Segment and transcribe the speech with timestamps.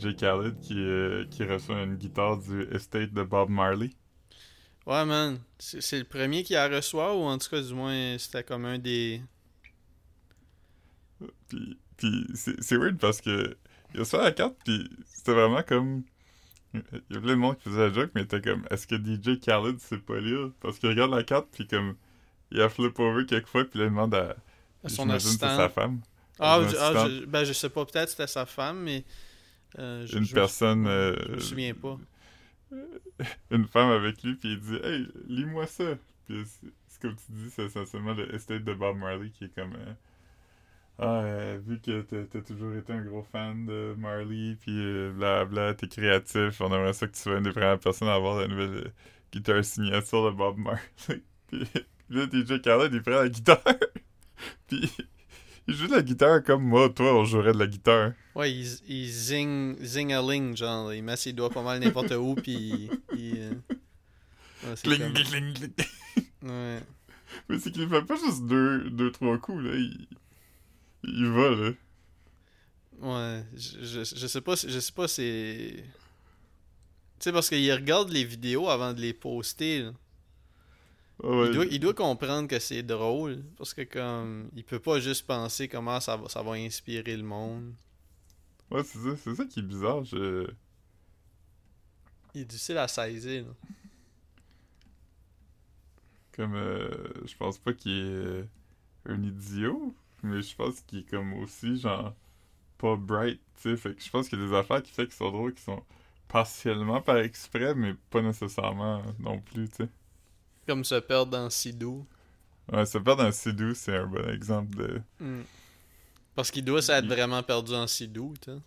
[0.00, 3.90] DJ Khaled qui, euh, qui reçoit une guitare du estate de Bob Marley.
[4.86, 5.40] Ouais, man.
[5.58, 8.78] C'est le premier qui la reçoit, ou en tout cas, du moins, c'était comme un
[8.78, 9.22] des.
[11.48, 13.56] Puis, puis c'est weird parce que
[13.94, 16.04] il a ça la carte, puis c'était vraiment comme.
[16.74, 18.96] Il y a plein de monde qui faisait la joke, mais était comme est-ce que
[18.96, 20.52] DJ Khaled sait pas lire?
[20.60, 21.96] Parce qu'il regarde la carte, puis comme.
[22.52, 24.36] Il a flip over quelques fois, puis il demande à.
[24.84, 25.56] à son c'est assistant.
[25.56, 26.00] sa femme.
[26.38, 29.04] Ah, ah, je- ben, je sais pas, peut-être c'était sa femme, mais.
[29.78, 30.86] Euh, je, Une je personne.
[30.86, 31.98] euh, Je me souviens pas.
[33.50, 35.96] une femme avec lui, puis il dit Hey, lis-moi ça.
[36.26, 36.44] Puis
[36.86, 39.74] c'est comme tu dis, c'est essentiellement le estate de Bob Marley qui est comme.
[39.74, 39.94] euh,
[40.98, 45.88] ah, euh, vu que t'as toujours été un gros fan de Marley, puis blabla, t'es
[45.88, 48.92] créatif, on aimerait ça que tu sois une des premières personnes à avoir la nouvelle
[49.32, 50.80] guitare signature de Bob Marley.
[51.48, 51.64] puis
[52.10, 53.62] là, DJ Khaled, il prend la guitare,
[54.68, 54.90] puis
[55.68, 58.12] il joue de la guitare comme moi, toi, on jouerait de la guitare.
[58.34, 62.12] Ouais, il, il zing, zing a ling, genre, il met ses doigts pas mal n'importe
[62.12, 63.36] où, puis il.
[63.38, 63.50] euh,
[64.64, 65.72] ouais, Cling, comme- cling, cling.
[66.42, 66.80] Ouais.
[67.48, 69.74] Mais c'est qu'il fait pas juste deux, deux trois coups, là.
[69.74, 70.06] Il,
[71.04, 71.72] il va, là.
[73.02, 75.74] Ouais, je, je, je sais pas, si- je sais pas c'est...
[77.18, 79.92] Tu sais, parce qu'il regarde les vidéos avant de les poster, là.
[81.22, 81.48] Ah ouais.
[81.48, 85.26] Il, doit, il doit comprendre que c'est drôle, parce que comme, il peut pas juste
[85.26, 87.74] penser comment ça va, ça va inspirer le monde.
[88.70, 90.04] Ouais, c'est ça, c'est ça qui est bizarre.
[90.04, 90.48] Je...
[92.34, 93.52] Il est difficile à saisir, là.
[96.32, 96.88] Comme, euh,
[97.26, 102.14] je pense pas qu'il est un idiot, mais je pense qu'il est comme aussi, genre,
[102.78, 103.76] pas bright, tu sais.
[103.76, 105.62] Fait que je pense qu'il y a des affaires qui fait qu'ils sont drôles qui
[105.62, 105.82] sont
[106.28, 109.88] partiellement par exprès, mais pas nécessairement non plus, tu sais.
[110.70, 112.06] Comme se perdre dans Sidou.
[112.72, 115.00] Ouais, se perdre dans Sidou, c'est un bon exemple de...
[115.18, 115.42] Hmm.
[116.36, 118.58] Parce qu'il doit s'être Il- vraiment perdu en Sidou, tu sais.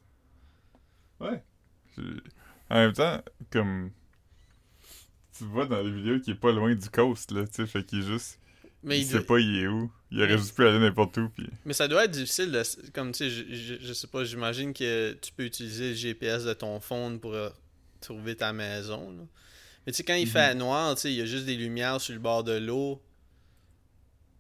[1.22, 1.42] Ouais.
[2.70, 3.92] En même temps, comme...
[5.38, 7.86] Tu vois dans les vidéos qu'il est pas loin du coast, là, tu sais, fait
[7.86, 8.38] qu'il est juste...
[8.84, 9.90] Mais il il sait pas il est où.
[10.12, 11.48] Il aurait Mais- juste pu aller n'importe où, puis...
[11.64, 12.62] Mais ça doit être difficile, de,
[12.92, 16.44] comme tu sais, je, je, je sais pas, j'imagine que tu peux utiliser le GPS
[16.44, 17.50] de ton phone pour euh,
[18.02, 19.10] trouver ta maison.
[19.12, 19.24] là.
[19.86, 20.32] Mais tu sais, quand il Mhm.
[20.32, 23.02] fait noir, tu sais, il y a juste des lumières sur le bord de l'eau.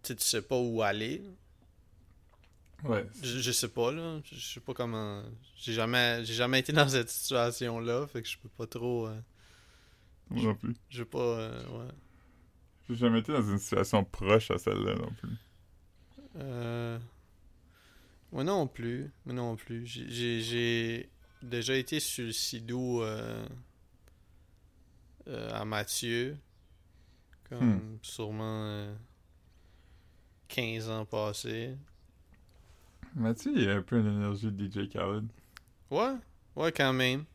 [0.02, 1.22] Tu sais, tu sais pas où aller.
[2.84, 3.06] Ouais.
[3.22, 4.20] Je, je sais pas, là.
[4.26, 5.24] Je, je sais pas comment.
[5.58, 9.08] J'ai jamais, j'ai jamais été dans cette situation-là, fait que je peux pas trop.
[9.08, 9.18] euh,
[10.30, 10.76] Moi non plus.
[10.90, 11.20] je veux pas.
[11.20, 11.92] euh, ouais.
[12.90, 15.30] J'ai jamais été dans une situation proche à celle-là non plus.
[16.38, 17.00] Euh...
[18.34, 19.12] Moi non plus.
[19.26, 19.86] Moi non plus.
[19.86, 21.09] J'ai
[21.42, 23.46] déjà été sur le Sidou euh,
[25.28, 26.38] euh, à Mathieu.
[27.50, 28.95] Comme sûrement euh,
[30.47, 31.78] 15 ans passés.
[33.16, 35.28] Mathieu, il a un peu une énergie de DJ Khaled.
[35.91, 36.16] Ouais,
[36.56, 37.25] ouais, quand même.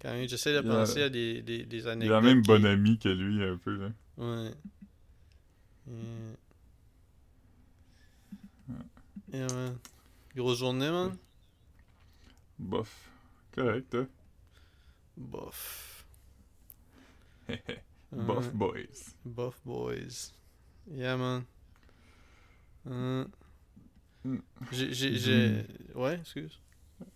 [0.00, 2.16] Quand même, j'essaie de a- penser à des, des, des Il anecdotes.
[2.16, 3.88] a même qui- bon ami que lui, un peu, là.
[4.18, 4.50] Ouais.
[5.88, 6.34] Euh.
[9.32, 9.78] Yeah, man.
[10.36, 11.16] Grosse journée, man.
[12.58, 13.10] Bof.
[13.52, 14.06] Correct, hein?
[15.16, 15.93] Bof.
[18.12, 18.50] Ouais.
[18.54, 19.14] boys.
[19.24, 20.32] Buff Boys.
[20.88, 21.44] Yeah, man.
[22.86, 23.24] Mm.
[24.70, 25.66] J'ai.
[25.94, 26.60] Ouais, excuse.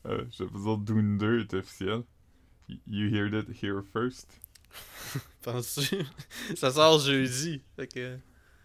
[0.07, 2.03] Euh, je dire, Dune 2 est officiel.
[2.87, 4.29] You heard it here first.
[5.43, 6.05] Penses-tu?
[6.57, 7.63] Ça sort jeudi.
[7.77, 8.19] Fait que.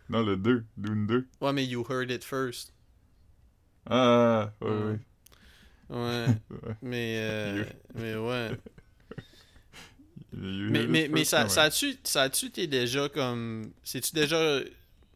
[0.10, 0.66] Non, le 2.
[0.78, 1.28] Dune 2.
[1.40, 2.74] Ouais, mais you heard it first.
[3.90, 5.00] Ah, ouais, ouais.
[5.90, 6.28] Ouais.
[6.50, 6.76] ouais.
[6.82, 7.16] mais.
[7.18, 7.66] euh,
[7.96, 8.58] mais ouais.
[10.36, 13.72] Mais, mais, mais ça, ça a-tu, ça a-tu été déjà comme.
[13.84, 14.60] C'est-tu déjà.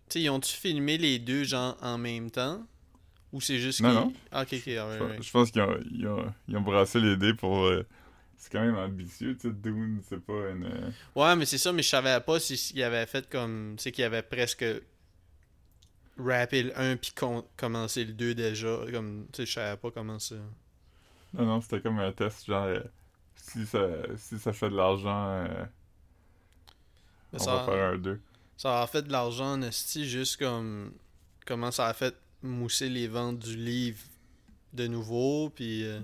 [0.09, 2.65] Tu ils ont-tu filmé les deux gens en même temps?
[3.33, 4.13] Ou c'est juste Non, non.
[4.31, 5.15] Ah, ok, ok, ouais, Je ouais.
[5.17, 7.65] pense- Je pense qu'ils ont, ils ont, ils ont brassé les dés pour.
[7.65, 7.85] euh,
[8.37, 9.53] c'est quand même ambitieux, tu sais.
[9.53, 10.63] Dune, c'est pas une.
[10.65, 13.75] euh, Ouais, mais c'est ça, mais je savais pas si- s'il avait fait comme.
[13.77, 14.63] Tu sais, qu'il avait presque.
[16.17, 17.11] rappé le 1 puis
[17.57, 18.79] commencé le 2 déjà.
[18.91, 19.25] Comme.
[19.33, 20.35] Tu sais, je savais pas comment ça.
[21.33, 22.77] Non, non, c'était comme un test, genre.
[23.37, 23.87] Si, ça,
[24.17, 25.65] si ça fait de l'argent, euh,
[27.33, 28.21] on ça, va faire un 2.
[28.57, 30.93] ça a fait de l'argent en esti, juste comme.
[31.45, 34.03] Comment ça a fait mousser les ventes du livre
[34.73, 35.83] de nouveau, puis.
[35.85, 36.01] euh,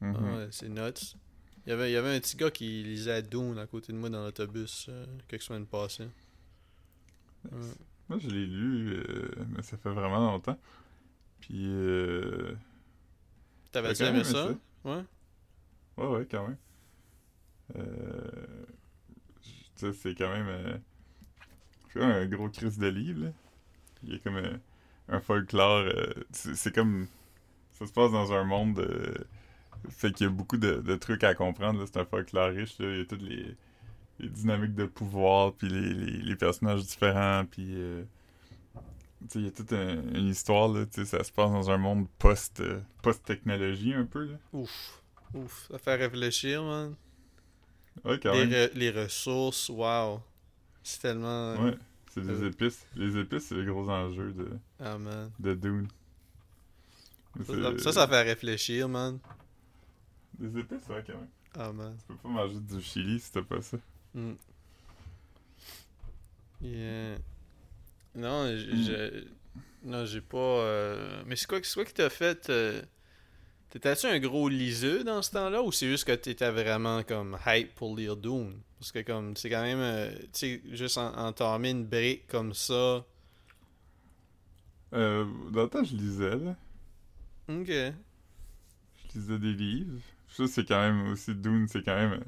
[0.00, 0.16] Mhm.
[0.16, 1.16] Ah Ouais, c'est nuts.
[1.66, 3.98] Il y, avait, il y avait un petit gars qui lisait Dune à côté de
[3.98, 6.08] moi dans l'autobus euh, quelques semaines passées.
[7.50, 7.74] Ouais.
[8.08, 10.58] Moi, je l'ai lu, euh, mais ça fait vraiment longtemps.
[11.40, 12.54] Puis, euh,
[13.72, 14.46] T'avais-tu aimé ça?
[14.46, 15.02] aimé Ouais.
[15.98, 16.56] Ouais, ouais, quand même.
[17.76, 18.66] Euh,
[19.76, 20.48] c'est quand même.
[20.48, 20.78] euh,
[21.96, 23.32] un gros crise de livre.
[24.02, 24.60] Il y a comme un,
[25.08, 25.84] un folklore.
[25.86, 27.06] euh, c'est comme.
[27.72, 28.78] Ça se passe dans un monde.
[28.80, 29.14] euh,
[29.90, 31.84] Fait qu'il y a beaucoup de, de trucs à comprendre.
[31.86, 32.78] C'est un folklore riche.
[32.78, 32.90] Là.
[32.92, 33.56] Il y a toutes les,
[34.20, 37.74] les dynamiques de pouvoir, puis les, les, personnages différents, puis...
[37.76, 38.04] euh,
[39.34, 40.84] il y a toute un- une histoire, là.
[40.90, 44.36] Ça se passe dans un monde post, euh, post-technologie, un peu, là.
[44.52, 45.02] Ouf.
[45.32, 45.66] Ouf.
[45.70, 46.94] Ça fait réfléchir, man.
[48.04, 48.50] Ouais, quand Les, même.
[48.68, 50.20] re- les ressources, wow.
[50.82, 51.56] C'est tellement.
[51.56, 51.76] Ouais,
[52.12, 52.48] c'est des Euh.
[52.50, 52.84] épices.
[52.94, 54.50] Les épices, c'est les gros enjeux de,
[54.80, 55.30] Ah, man.
[55.38, 55.88] de Dune.
[57.46, 59.18] Ça, ça, ça fait réfléchir, man.
[60.38, 61.28] Des épices, ouais, quand même.
[61.56, 61.96] Ah, man.
[62.00, 63.76] Tu peux pas manger du chili si t'as pas ça.
[64.14, 64.32] Mm.
[66.62, 67.16] Yeah.
[68.14, 68.56] Non, Mm.
[68.56, 69.24] je...
[69.84, 70.36] Non, j'ai pas...
[70.38, 72.48] euh, Mais c'est quoi, c'est quoi qui t'a fait...
[72.50, 72.82] euh,
[73.74, 77.74] T'étais-tu un gros liseux dans ce temps-là ou c'est juste que t'étais vraiment comme hype
[77.74, 78.60] pour lire Dune?
[78.78, 79.80] Parce que comme, c'est quand même...
[79.80, 83.04] euh, Tu sais, juste en- entamer une brique comme ça...
[84.92, 86.54] Euh, dans le temps, je lisais, là.
[87.48, 87.66] Ok.
[87.66, 90.00] Je lisais des livres.
[90.28, 92.22] Ça, c'est quand même aussi Dune, c'est quand même.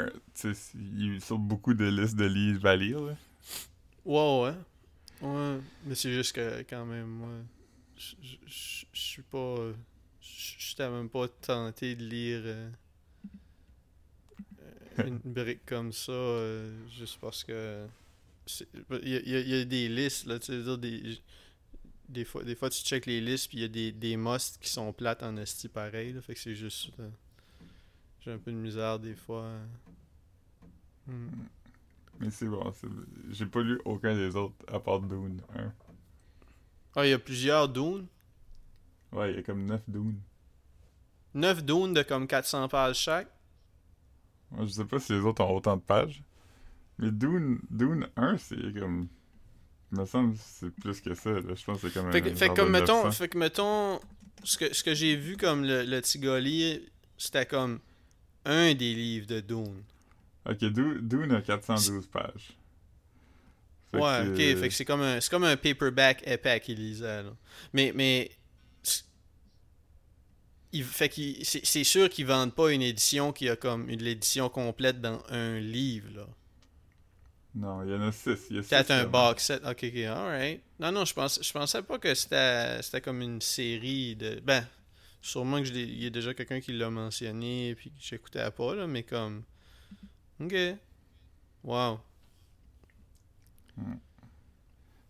[0.00, 3.16] euh, tu sais, il sur beaucoup de listes de livres à lire, là.
[4.04, 4.54] Ouais, ouais.
[5.26, 5.60] Ouais.
[5.86, 7.30] Mais c'est juste que quand même, moi...
[7.98, 9.56] Je suis pas...
[10.20, 12.40] Je j'étais même pas tenté de lire...
[12.44, 12.70] euh,
[14.62, 17.86] euh, une brique comme ça, euh, juste parce que
[19.02, 21.18] il y, a- y y des listes là, tu sais, des
[22.08, 24.58] des fois des fois tu check les listes puis il y a des des musts
[24.62, 27.08] qui sont plates en esti pareil, là, fait que c'est juste euh,
[28.20, 29.50] j'ai un peu de misère des fois.
[31.06, 31.48] Hmm.
[32.20, 32.72] Mais c'est bon.
[32.72, 32.88] c'est-
[33.30, 35.72] J'ai pas lu aucun des autres à part Dune 1.
[37.00, 38.06] Ah, il y a plusieurs Dune.
[39.12, 40.18] Ouais, il y a comme 9 Dune.
[41.34, 43.28] 9 Dune de comme 400 pages chaque.
[44.50, 46.22] Moi, je sais pas si les autres ont autant de pages.
[46.98, 49.06] Mais Dune, Dune 1, c'est comme.
[49.92, 51.30] Il me semble que c'est plus que ça.
[51.30, 51.54] Là.
[51.54, 52.20] Je pense que c'est comme Fait un.
[52.22, 53.12] que, fait genre comme mettons, 900.
[53.12, 54.00] fait que mettons
[54.44, 56.84] ce que ce que j'ai vu comme le, le Tigoli,
[57.16, 57.78] c'était comme
[58.44, 59.82] un des livres de Dune.
[60.48, 62.56] Ok, Du- Dune a 412 pages.
[63.90, 67.22] Fait ouais, ok, fait que c'est comme un c'est comme un paperback épais qu'il lisait
[67.22, 67.30] là.
[67.72, 68.30] Mais mais
[68.82, 69.04] c'est-
[70.72, 74.02] il fait qu'il c'est c'est sûr qu'ils vendent pas une édition qui a comme une
[74.02, 76.26] l'édition complète dans un livre là.
[77.54, 78.46] Non, il y en a 6.
[78.50, 79.62] Il y a six Peut-être un box set.
[79.64, 80.62] Ok, ok, alright.
[80.78, 84.40] Non, non, je pense, je pensais pas que c'était, c'était comme une série de.
[84.44, 84.66] Ben,
[85.22, 88.50] sûrement que je l'ai- il y a déjà quelqu'un qui l'a mentionné puis que j'écoutais
[88.50, 89.44] pas, là, mais comme.
[90.40, 90.54] Ok.
[91.62, 92.00] Wow.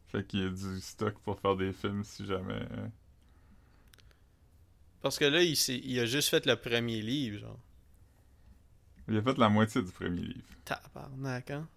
[0.07, 2.55] Fait qu'il y a du stock pour faire des films si jamais.
[2.73, 2.89] euh,
[5.03, 5.53] Parce que là, il,
[5.85, 7.59] il a juste fait le premier livre, genre.
[9.07, 10.49] Il a fait la moitié du premier livre.
[10.65, 11.69] Tabarnak, hein?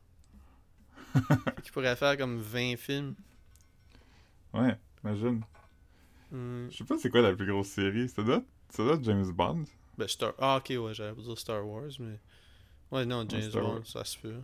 [1.63, 3.15] Qu'il pourrait faire comme 20 films.
[4.53, 5.41] Ouais, imagine.
[6.31, 6.69] Hmm.
[6.69, 8.07] Je sais pas c'est quoi la plus grosse série.
[8.09, 9.63] Ça doit, être- ça doit être James Bond.
[9.97, 10.33] Ben, Star.
[10.39, 12.17] Ah, ok, ouais, j'allais pas dire Star Wars, mais.
[12.91, 13.87] Ouais, non, James Bond, Wars.
[13.87, 14.41] ça se peut.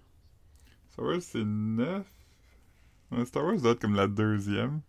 [0.92, 2.06] Star Wars, c'est 9.
[3.26, 4.82] Star Wars doit être comme la deuxième.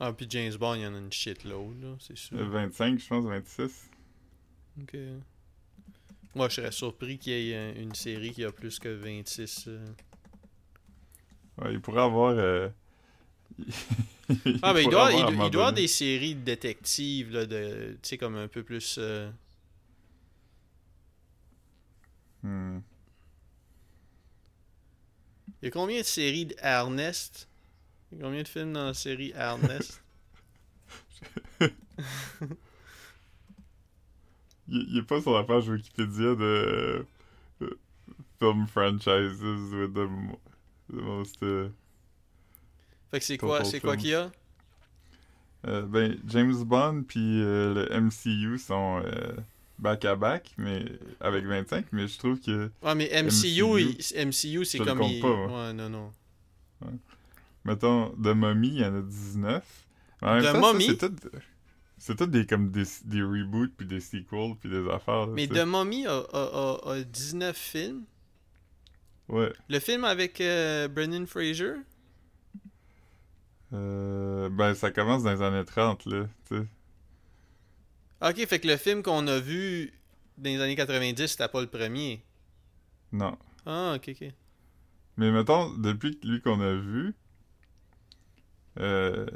[0.00, 2.38] Ah, puis James Bond, il y en a une shitload, là, c'est sûr.
[2.38, 3.90] Euh, 25, je pense, 26.
[4.82, 4.96] Ok.
[6.34, 9.64] Moi, je serais surpris qu'il y ait euh, une série qui a plus que 26.
[9.66, 9.84] euh.
[11.58, 12.34] Ouais, il pourrait avoir.
[12.36, 12.68] euh,
[14.62, 17.32] Ah, ben il doit, avoir, il, doit- il moment doit avoir des séries de détectives,
[17.32, 18.96] là, de, tu sais, comme un peu plus.
[18.98, 19.30] euh,
[22.42, 22.78] Hmm.
[25.62, 27.48] Il y a combien de séries d'Ernest?
[28.12, 30.00] Il y a combien de films dans la série Ernest?
[34.68, 37.04] Il, il est pas sur la page Wikipédia de
[37.62, 37.70] euh,
[38.38, 40.06] film franchises with the,
[40.90, 41.42] the most.
[41.42, 41.68] euh,
[43.10, 44.30] Fait que c'est quoi, c'est quoi qu'il y a?
[45.66, 49.02] euh, ben, James Bond puis euh, le MCU sont
[49.78, 50.84] euh, back à back, mais
[51.20, 54.98] avec 25, mais je trouve que Ouais, mais MCU, MCU, c'est le comme.
[54.98, 55.66] compte il- pas, moi.
[55.68, 56.12] Ouais, non, non.
[57.64, 59.86] Mettons, The Mummy, il y en a 19.
[60.22, 60.86] Mais en même ça, Mummy?
[60.86, 61.14] c'est tout,
[61.98, 65.26] c'est tout des, comme des, des reboots, puis des sequels, puis des affaires.
[65.26, 65.46] là, Mais.
[65.48, 68.04] The Mummy a, a, a, a 19 films?
[69.28, 69.52] Ouais.
[69.68, 71.74] Le film avec euh, Brendan Fraser?
[73.74, 76.66] Euh, ben, ça commence dans les années 30, là, tu sais.
[78.20, 79.92] Ok, fait que le film qu'on a vu
[80.38, 82.24] dans les années 90, c'était pas le premier.
[83.12, 83.38] Non.
[83.64, 84.32] Ah, ok, ok.
[85.16, 87.14] Mais mettons, depuis lui qu'on a vu,
[88.80, 89.26] euh,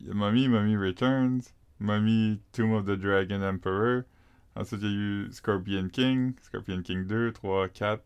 [0.00, 1.42] il y a Mummy, Mummy Returns,
[1.78, 4.02] Mummy, Tomb of the Dragon Emperor.
[4.54, 8.02] Ensuite, il y a eu Scorpion King, Scorpion King 2, 3, 4,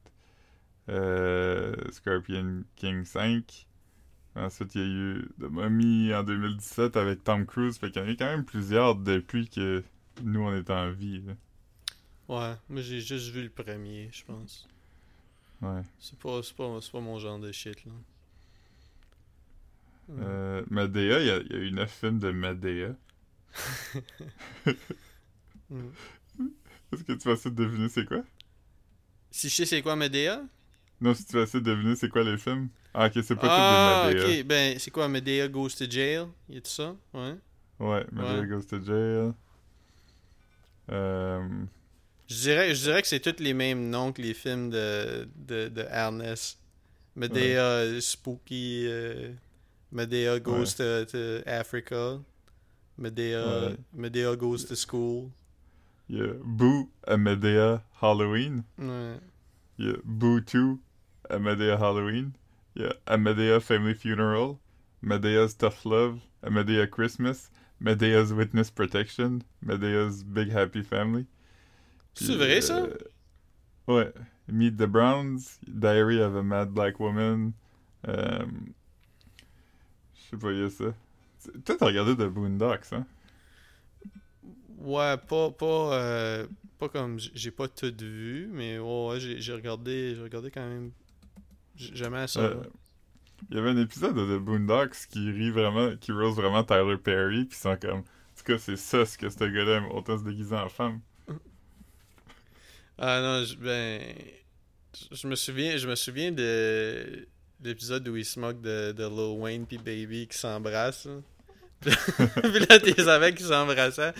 [0.88, 3.66] euh, Scorpion King 5.
[4.36, 7.78] Ensuite, il y a eu The Mummy en 2017 avec Tom Cruise.
[7.78, 9.82] Fait qu'il y en a eu quand même plusieurs depuis que
[10.22, 11.22] nous, on est en vie.
[11.22, 11.34] Là.
[12.28, 14.68] Ouais, moi j'ai juste vu le premier, je pense.
[15.62, 15.82] Ouais.
[15.98, 17.92] C'est pas, pas, pas mon genre de shit, là.
[20.18, 22.94] Euh, Medea, il y, a- il y a eu neuf films de Medea.
[25.70, 25.90] Mm.
[26.92, 28.22] Est-ce que tu vas essayer de deviner c'est quoi?
[29.30, 30.42] Si je sais c'est quoi Medea?
[31.00, 32.68] Non, si tu vas essayer de deviner c'est quoi les films.
[32.92, 34.40] Ah, ok, c'est pas Ah, tous des Medea.
[34.40, 34.46] ok.
[34.46, 36.26] Ben, c'est quoi Medea Goes to Jail?
[36.48, 36.96] Y a tout ça?
[37.14, 37.36] Ouais.
[37.78, 38.46] Ouais, Medea Ouais.
[38.48, 39.32] Goes to Jail.
[40.90, 41.46] Euh,
[42.28, 45.68] Je dirais, je dirais que c'est tous les mêmes noms que les films de, de,
[45.68, 46.58] de Ernest.
[47.16, 49.32] Medea Spooky, euh,
[49.92, 52.20] Medea Goes to, to Africa,
[52.96, 53.76] Medea, Ouais.
[53.92, 55.30] Medea Goes to School.
[56.08, 58.62] Il y a Boo Medea Halloween.
[58.78, 60.78] Il y a Boo 2
[61.30, 62.32] a Medea Halloween.
[62.76, 64.56] Il y a Medea Family Funeral.
[65.02, 66.20] Medea's Tough Love.
[66.48, 67.50] Medea Christmas.
[67.80, 69.42] Medea's Witness Protection.
[69.64, 71.26] Medea's Big Happy Family.
[72.14, 72.78] C'est vrai, ça?
[72.78, 72.96] euh,
[73.86, 74.12] Ouais.
[74.48, 75.58] Meet the Browns.
[75.66, 77.54] Diary of a Mad Black Woman.
[78.08, 78.46] Euh,
[80.14, 80.94] Je sais pas, il y a ça.
[81.64, 83.06] Toi, t'as regardé The Boondocks, hein?
[84.78, 86.46] Ouais, pas, pas, euh,
[86.78, 90.92] pas comme j'ai pas tout vu, mais ouais, j'ai regardé, regardé quand même.
[91.76, 92.40] j- J'aimais ça.
[92.42, 92.62] Euh,
[93.50, 96.96] Il y avait un épisode de The Boondocks qui rit vraiment, qui rose vraiment Tyler
[96.98, 98.02] Perry, puis ils sont comme, en
[98.36, 101.00] tout cas, c'est ça ce que ce gars-là aime, autant se déguiser en femme.
[102.98, 104.02] Ah non, je- ben.
[105.12, 107.26] je- me souviens, je me souviens de
[107.62, 111.08] l'épisode où il se moque de, de Lil Wayne puis Baby qui s'embrassent.
[111.80, 114.12] puis là, t'es savais qu'ils s'embrassaient.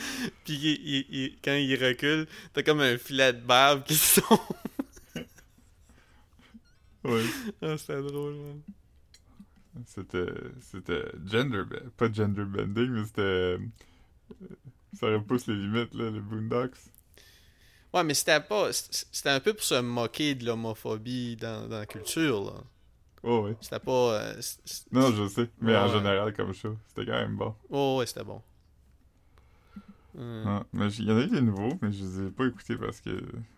[0.45, 3.99] Puis il- il- il- quand il recule, t'as comme un filet de barbe qui
[4.29, 4.39] tombe.
[7.05, 7.25] Ouais.
[7.63, 8.61] ah, c'était drôle, man.
[9.87, 10.27] C'était,
[10.61, 11.65] c'était gender,
[11.97, 13.59] pas gender bending, mais c'était, euh,
[14.93, 16.77] ça repousse les limites, là, les Boondocks.
[17.93, 18.73] Ouais, mais c'était pas.
[18.73, 22.63] C'était un peu pour se moquer de l'homophobie dans, dans la culture, là.
[23.23, 23.57] Oh, ouais.
[23.61, 23.93] C'était pas.
[24.23, 24.41] euh,
[24.93, 27.55] Non, je sais, mais en général, comme show, c'était quand même bon.
[27.71, 28.43] Oh, ouais, c'était bon.
[30.17, 30.53] Hum.
[30.53, 32.77] Ah, mais il y en a eu des nouveaux, mais je les ai pas écoutés
[32.77, 33.11] parce que,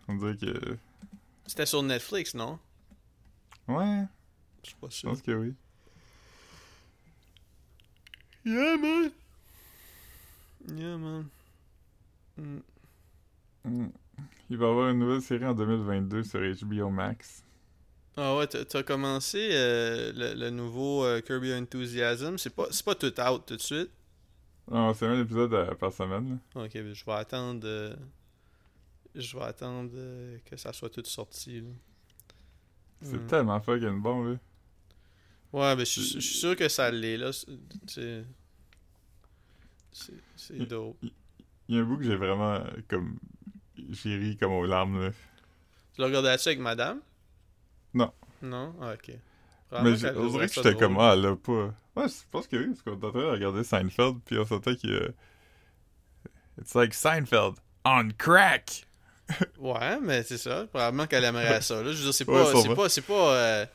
[0.07, 0.77] on dirait que,
[1.45, 2.59] C'était sur Netflix, non?
[3.67, 4.07] ouais,
[4.63, 5.09] Je suis pas je sûr.
[5.09, 5.55] pense que oui.
[8.45, 9.11] Yeah, man.
[10.77, 11.29] Yeah, man.
[12.37, 12.59] Mm.
[13.65, 13.89] Mm.
[14.49, 17.43] Il va y avoir une nouvelle série en 2022 sur HBO Max.
[18.15, 22.37] Ah ouais, t'as t'as commencé euh, le, le nouveau euh, Kirby Enthusiasm.
[22.37, 23.89] C'est pas, c'est pas tout out tout de suite.
[24.69, 26.63] Non, c'est un épisode à- par semaine, là.
[26.63, 27.61] Ok, je vais attendre.
[27.65, 27.95] euh,
[29.15, 31.63] je vais attendre euh, que ça soit tout sorti.
[33.01, 33.27] C'est Mm.
[33.27, 34.35] tellement fucking bon, là.
[35.53, 37.31] Ouais, ben je suis- je suis sûr que ça l'est, là.
[37.31, 38.25] C'est-
[40.35, 40.55] C'est.
[40.67, 40.97] Dope.
[41.69, 43.17] Il y a un bout que j'ai vraiment, comme,
[43.91, 45.11] j'ai ri comme aux larmes, là.
[45.93, 46.99] Tu l'as regardé avec madame?
[47.93, 48.11] Non.
[48.41, 48.75] Non?
[48.81, 49.11] Ah, ok.
[49.83, 51.73] Mais on dirait que j'étais comme, ah, là, pas...
[51.95, 54.45] Ouais, je pense que oui, parce qu'on est en train de regarder Seinfeld, puis on
[54.45, 54.87] sentait que...
[54.87, 55.09] euh,
[56.59, 57.55] It's like Seinfeld
[57.85, 58.85] on crack!
[59.57, 60.65] Ouais, mais c'est ça.
[60.67, 61.81] Probablement qu'elle aimerait ça.
[61.81, 61.91] Là.
[61.91, 63.65] Je veux dire, c'est Ouais, pas, c'est pas, c'est pas, euh,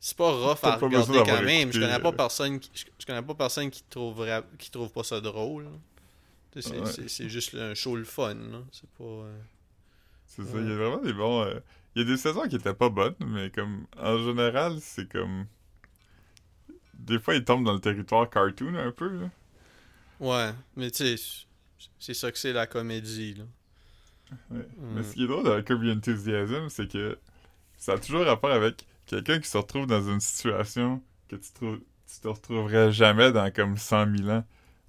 [0.00, 1.72] c'est pas rough à pas regarder quand même.
[1.72, 4.70] Je écouté, connais pas euh, personne qui, je, je connais pas personne qui trouverait, qui
[4.70, 5.68] trouve pas ça drôle.
[6.58, 7.28] C'est, Ouais.
[7.28, 8.36] juste un show le fun.
[8.72, 9.04] C'est pas.
[9.04, 9.38] euh,
[10.26, 11.42] C'est ça, il y a vraiment des bons...
[11.44, 11.60] euh,
[11.94, 15.46] Il y a des saisons qui étaient pas bonnes, mais comme, en général, c'est comme...
[16.94, 19.30] Des fois, ils tombent dans le territoire cartoon, un peu, là.
[20.20, 21.46] Ouais, mais tu sais,
[21.98, 23.34] c'est ça que c'est la comédie.
[23.34, 23.44] Là.
[24.50, 24.66] Ouais.
[24.78, 24.94] Mm.
[24.94, 27.18] Mais ce qui est drôle dans Kirby Enthusiasm, c'est que
[27.78, 31.80] ça a toujours rapport avec quelqu'un qui se retrouve dans une situation que tu, trouves,
[32.12, 34.44] tu te retrouverais jamais dans comme 100 000 ans.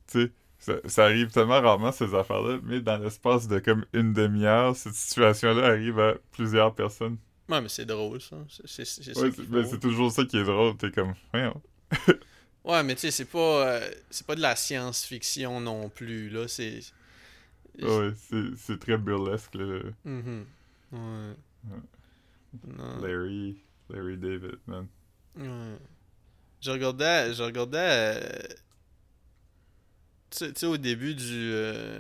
[0.08, 4.14] Tu sais, ça, ça arrive tellement rarement ces affaires-là, mais dans l'espace de comme une
[4.14, 7.18] demi-heure, cette situation-là arrive à plusieurs personnes.
[7.50, 8.38] Ouais, mais c'est drôle ça.
[8.66, 10.78] C'est, Ouais, ben, toujours ça qui est drôle.
[10.78, 11.62] T'es comme, voyons.
[12.64, 16.30] Ouais, mais tu sais, c'est pas, euh, c'est pas de la science-fiction non plus.
[16.30, 16.48] Là.
[16.48, 16.80] C'est.
[17.82, 18.14] Ouais,
[18.56, 19.82] c'est très burlesque, là.
[20.06, 20.46] Mhm.
[20.92, 21.34] Ouais.
[21.72, 23.02] Ouais.
[23.02, 23.58] Larry,
[23.92, 24.88] Larry David, man.
[25.38, 25.78] Ouais.
[26.62, 28.40] Je regardais, je regardais, euh,
[30.30, 32.00] tu sais- au début du, euh,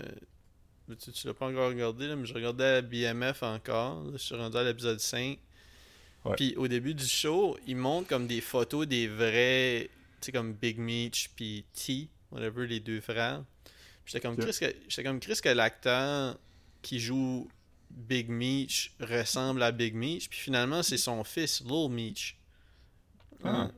[0.99, 4.35] tu, tu l'as pas encore regardé, là, mais je regardais BMF encore, là, je suis
[4.35, 5.39] rendu à l'épisode 5.
[6.23, 6.35] Ouais.
[6.35, 9.89] Puis au début du show, ils montrent comme des photos des vrais,
[10.21, 13.43] tu sais, comme Big Meech puis T, whatever, les deux frères.
[13.65, 14.41] Puis J'étais comme, Ok.
[14.41, 16.37] Chris que, j'étais comme Chris que l'acteur
[16.83, 17.49] qui joue
[17.95, 22.37] Big Meech ressemble à Big Meech, puis finalement c'est son fils, Lil Meech.
[23.43, 23.69] Ah.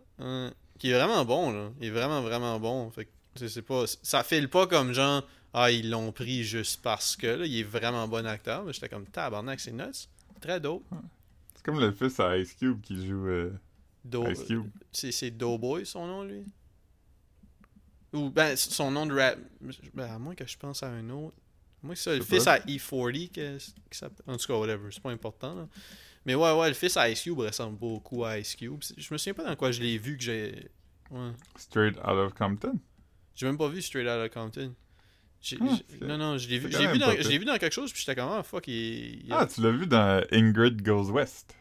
[0.80, 1.72] Qui est vraiment bon, là.
[1.80, 2.92] Il est vraiment, vraiment bon.
[2.92, 3.86] Fait que, c'est pas...
[4.02, 7.64] Ça file pas comme genre ah, ils l'ont pris juste parce que, là, il est
[7.64, 8.64] vraiment bon acteur.
[8.64, 10.10] Mais j'étais comme, tabarnak, c'est nuts.
[10.42, 10.84] Très dope.
[11.56, 13.54] C'est comme le fils à Ice Cube qui joue euh,
[14.04, 14.68] Do- Ice Cube.
[14.92, 16.44] C'est, c'est Doughboy, son nom, lui?
[18.14, 19.38] Ou, ben, son nom de rap.
[19.94, 21.38] Ben, à moins que je pense à un autre.
[21.84, 24.24] Moi, c'est ça, le fils à E40 que- qui s'appelle.
[24.28, 25.68] En tout cas, whatever, c'est pas important, là.
[26.26, 28.82] Mais ouais, ouais, le fils à Ice Cube ressemble beaucoup à Ice Cube.
[28.98, 30.70] Je me souviens pas dans quoi je l'ai vu que j'ai.
[31.12, 31.32] Ouais.
[31.58, 32.80] Straight Out of Compton?
[33.36, 34.74] J'ai même pas vu Straight Outta Compton.
[35.42, 38.16] J'ai- Ah, non, non, je l'ai vu, vu, dans, vu dans quelque chose, puis j'étais
[38.16, 41.54] comme, ah, fuck, il, il- Ah, tu l'as vu dans Ingrid Goes West.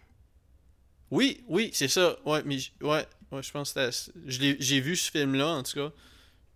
[1.11, 2.17] Oui, oui, c'est ça.
[2.25, 3.91] Ouais, mais ouais, ouais, je pense que
[4.27, 5.93] J'ai vu ce film-là, en tout cas.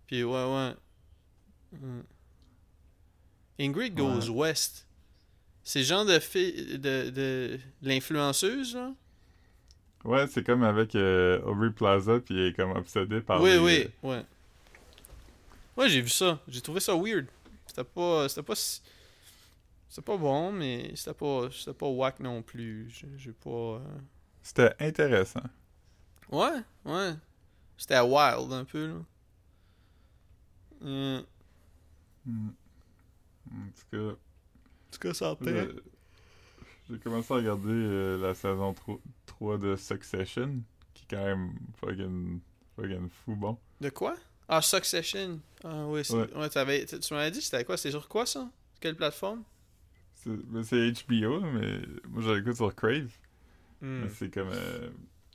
[0.07, 0.73] Puis ouais, ouais.
[1.73, 2.01] Hmm.
[3.59, 4.85] Ingrid Goes West.
[5.63, 8.93] C'est le genre de de, de l'influenceuse, là?
[10.05, 13.57] Ouais, c'est comme avec euh, Aubrey Plaza, puis il est comme obsédé par oui, les-
[13.59, 14.25] oui, ouais.
[15.75, 16.39] Ouais, j'ai vu ça.
[16.47, 17.25] J'ai trouvé ça weird.
[17.65, 18.29] C'était pas.
[18.29, 18.55] C'était pas.
[18.55, 18.81] si-
[19.89, 21.49] C'était pas bon, mais c'était pas.
[21.51, 22.89] C'était pas whack non plus.
[23.17, 23.49] J'ai pas.
[23.49, 23.79] euh,
[24.41, 25.43] C'était intéressant.
[26.31, 27.13] Ouais, ouais.
[27.77, 28.99] C'était wild un peu, là.
[30.81, 31.21] Hmm.
[32.25, 32.49] Hmm.
[33.51, 35.65] En tout cas, En tout cas, ça là,
[36.89, 40.61] j'ai commencé à regarder euh, la saison 3, 3 de Succession,
[40.93, 42.39] qui est quand même fucking,
[42.75, 43.57] fucking fou bon.
[43.81, 44.15] De quoi?
[44.47, 45.39] Ah, Succession.
[45.63, 46.33] Ah oui, c'est- Ouais.
[46.35, 47.75] ouais, t'avais- tu tu m'avais dit c'était quoi?
[47.75, 48.49] C'était sur quoi ça?
[48.79, 49.43] Quelle plateforme?
[50.15, 53.11] C'est ben, c'est HBO, mais moi je l'écoute sur Crave.
[53.81, 54.01] Hmm.
[54.03, 54.89] Mais c'est comme euh,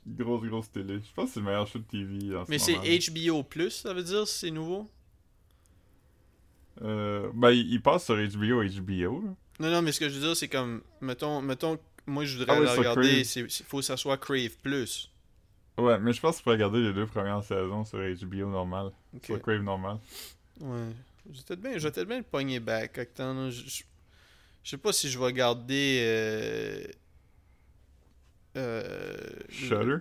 [0.07, 0.99] grosse, grosse télé.
[0.99, 3.11] Je pense que c'est le meilleur show de TV en Mais ce c'est.
[3.13, 4.89] HBO Plus, ça veut dire c'est nouveau?
[6.81, 9.21] Euh, ben, il, il passe sur HBO, HBO.
[9.21, 9.35] là.
[9.59, 11.77] Non, non, mais ce que je veux dire, c'est comme, mettons, mettons,
[12.07, 15.09] moi je voudrais Ah oui, sur regarder, c'est- faut que ça soit Crave Plus.
[15.77, 18.91] Ouais, mais je pense que tu peux regarder les deux premières saisons sur HBO normal.
[19.23, 19.97] Sur Crave normal.
[20.59, 20.89] Ouais.
[21.29, 23.49] Je vais peut-être bien, bien le pogner back là.
[23.49, 23.83] Je,
[24.63, 25.99] sais pas si je vais garder.
[26.01, 26.83] Euh,
[28.57, 29.97] euh, Shutter?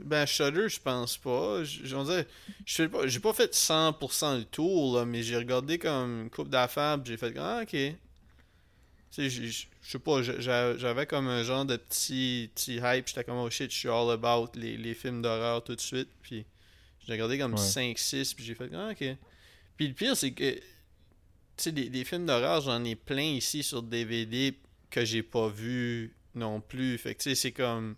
[0.00, 1.62] Ben, Shudder, je pense pas.
[1.64, 6.48] Je- pas, j'ai pas fait 100% le tour, là, mais j'ai regardé comme une coupe
[6.48, 7.68] d'affaires, j'ai fait ah, ok.
[7.70, 7.96] Tu
[9.10, 13.08] sais, j'ai- je sais pas, j'a- j'a- j'avais comme un genre de petit, petit hype,
[13.08, 16.08] j'étais comme oh shit, je suis all about les, les films d'horreur tout de suite,
[16.22, 16.44] puis
[17.06, 17.58] j'ai regardé comme Ouais.
[17.60, 19.16] 5-6, puis j'ai fait ah, ok.
[19.76, 20.62] Puis le pire, c'est que, tu
[21.56, 24.54] sais, des, des films d'horreur, j'en ai plein ici sur DVD
[24.90, 26.98] que j'ai pas vu non plus.
[26.98, 27.94] Fait que, tu sais, c'est comme.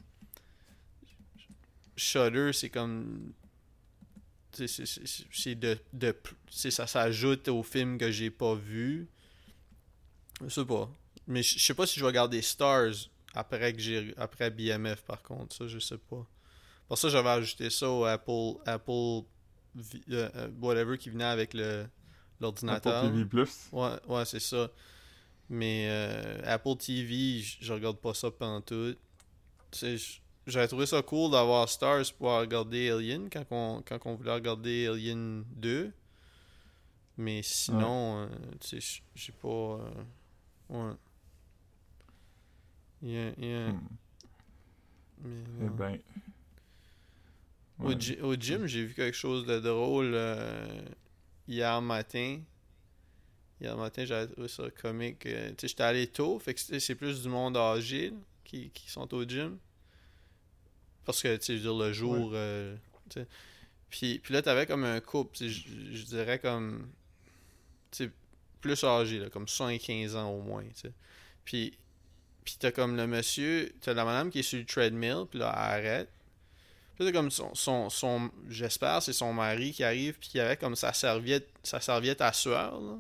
[2.01, 3.33] Shudder, c'est comme.
[4.53, 5.79] C'est de.
[5.93, 6.17] de
[6.51, 9.09] ça s'ajoute aux films que j'ai pas vus.
[10.43, 10.91] Je sais pas.
[11.27, 15.23] Mais je sais pas si je vais garder Stars après que j'ai après BMF par
[15.23, 15.55] contre.
[15.55, 16.27] Ça, je sais pas.
[16.89, 18.61] Pour ça, j'avais ajouté ça au Apple.
[18.67, 18.91] Apple.
[18.91, 19.23] euh,
[20.11, 21.91] euh, whatever qui venait avec le Apple
[22.41, 23.03] l'ordinateur.
[23.13, 23.25] TV+.
[23.27, 23.69] Plus.
[23.73, 24.71] Ouais, ouais, c'est ça.
[25.49, 28.97] Mais euh, Apple TV, je regarde pas ça pendant tout.
[29.71, 34.15] Tu sais, j'avais trouvé ça cool d'avoir Stars pour regarder Alien quand on, quand on
[34.15, 35.93] voulait regarder Alien 2.
[37.19, 38.29] Mais sinon, euh,
[38.61, 39.49] tu sais, j'ai pas.
[39.49, 39.91] euh,
[40.71, 40.93] ouais.
[43.03, 43.81] Il y a- il y a- Hmm.
[45.23, 45.99] mais Eh ben.
[47.79, 47.97] Au, ouais.
[47.99, 50.83] gy- au gym, j'ai vu quelque chose de drôle euh,
[51.49, 52.41] hier matin.
[53.61, 55.21] Hier matin, j'avais trouvé ça comique.
[55.21, 58.71] tu sais, j'étais allé tôt, fait que c'est c'est plus du monde âgé là, qui,
[58.71, 59.59] qui sont au gym.
[61.05, 62.31] Parce que, tu sais, je veux dire, le jour.
[62.35, 62.77] euh,
[63.09, 63.27] tu sais.
[63.89, 66.89] puis, puis là, t'avais comme un couple, je dirais comme.
[67.91, 68.13] Tu
[68.61, 70.89] plus âgé, là, comme 75 ans au moins, tu.
[71.45, 71.79] Puis,
[72.45, 75.53] puis t'as comme le monsieur, t'as la madame qui est sur le treadmill, puis là,
[75.55, 76.11] elle arrête.
[76.95, 80.57] Puis t'as comme son, son, son j'espère, c'est son mari qui arrive, puis qui avait
[80.57, 82.99] comme sa serviette, sa serviette à sueur, là.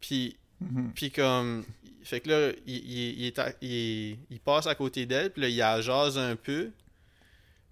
[0.00, 0.92] Puis, Mhm.
[0.94, 1.64] puis comme,
[2.02, 5.42] fait que là, il, il, il est à- il- il passe à côté d'elle, puis
[5.42, 6.70] là, il la jase un peu.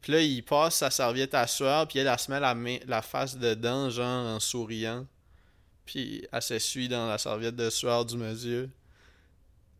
[0.03, 2.77] Puis là, il passe sa serviette à sueur, puis elle, elle se met la, main,
[2.87, 5.07] la face dedans, genre en souriant.
[5.87, 8.71] Puis elle s'essuie dans la serviette de sueur du monsieur.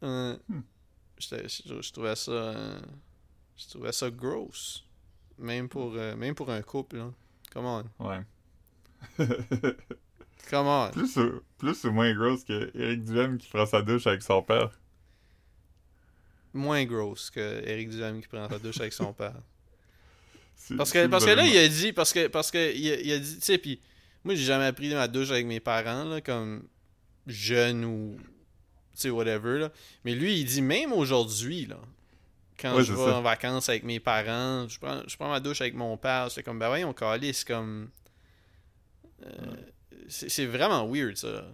[0.03, 0.61] Euh, Hmm.
[1.19, 1.37] je,
[1.81, 2.31] je trouvais ça.
[2.31, 2.81] euh,
[3.57, 4.85] je trouvais ça gross.
[5.39, 7.11] Même pour, euh, même pour un couple, là.
[7.53, 7.85] Come on.
[8.01, 8.21] Ouais.
[10.51, 10.91] Come on.
[10.91, 14.43] plus, ou, plus ou moins grosse que Eric Duhem qui prend sa douche avec son
[14.43, 14.71] père.
[16.53, 19.35] Moins gross que Eric Duhem qui prend sa douche avec son père.
[20.79, 23.13] Parce que, parce que là, il a dit, parce que, parce que, il a, il
[23.13, 23.81] a dit, tu sais, puis
[24.23, 26.67] moi, j'ai jamais pris ma douche avec mes parents, là, comme
[27.27, 28.23] jeune ou, tu
[28.95, 29.71] sais, whatever, là.
[30.07, 31.77] Mais lui, il dit, même aujourd'hui, là,
[32.59, 33.17] quand Ouais, je vais ça.
[33.19, 36.43] en vacances avec mes parents, je prends, je prends ma douche avec mon père, c'est
[36.43, 37.91] comme, ben voyons, calé, c'est comme,
[39.27, 39.57] euh,
[40.09, 41.45] c'est vraiment weird, ça.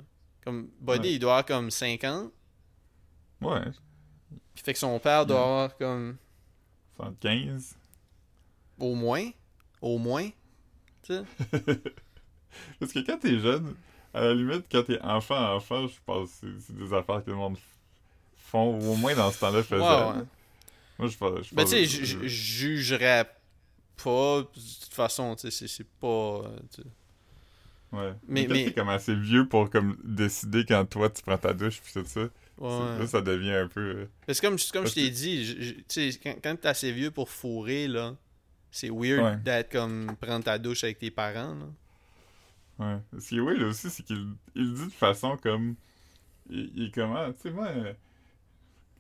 [0.45, 1.15] Comme, Buddy, Ouais.
[1.15, 2.33] il doit avoir comme 50.
[3.43, 3.61] Ouais,
[4.55, 6.17] Puis fait que son père doit avoir comme.
[6.97, 7.77] 75.
[8.79, 9.31] Au moins.
[9.81, 10.29] Au moins.
[11.03, 11.23] Tu sais.
[12.81, 13.75] Parce que quand t'es jeune,
[14.13, 17.37] à la limite, quand t'es enfant, enfant, je pense que c'est- des affaires que le
[17.37, 17.57] monde
[18.37, 19.81] font, au moins dans ce temps-là faisaient.
[19.83, 20.25] Ouais, ouais.
[20.99, 21.55] Moi, je pense.
[21.55, 23.25] Ben, tu sais, je- jugerais
[24.03, 24.41] pas.
[24.41, 26.07] De toute façon, tu sais, c'est- c'est pas.
[26.45, 26.59] euh.
[27.93, 28.13] Ouais.
[28.29, 31.81] Mais- Mais, t'es comme assez vieux pour comme décider quand toi tu prends ta douche
[31.81, 32.29] puis tout ça, Ouais,
[32.69, 33.81] c'est- là ça devient un peu.
[33.81, 36.35] euh, Mais c'est comme, c'est comme je Parce t'ai dit, je- je- tu sais, quand,
[36.43, 38.15] quand t'es assez vieux pour fourrer, là,
[38.71, 39.37] c'est weird Ouais.
[39.39, 41.67] d'être comme prendre ta douche avec tes parents, là.
[42.79, 43.21] Ouais.
[43.21, 45.75] Ce qui est weird aussi, c'est qu'il il dit de façon comme.
[46.49, 47.31] Il, comment.
[47.33, 47.67] Tu sais, moi.
[47.67, 47.93] euh,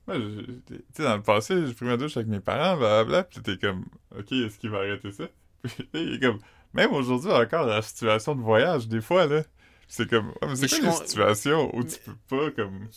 [0.06, 3.22] Moi, je- tu sais, dans le passé, j'ai pris ma douche avec mes parents, blablabla,
[3.24, 3.84] pis t'es comme,
[4.18, 5.24] ok, est-ce qu'il va arrêter ça?
[5.62, 6.38] Puis il est comme,
[6.74, 9.42] même aujourd'hui encore, la situation de voyage, des fois, là,
[9.88, 12.88] c'est comme, mais c'est quoi les con- situations où mais- tu peux pas, comme,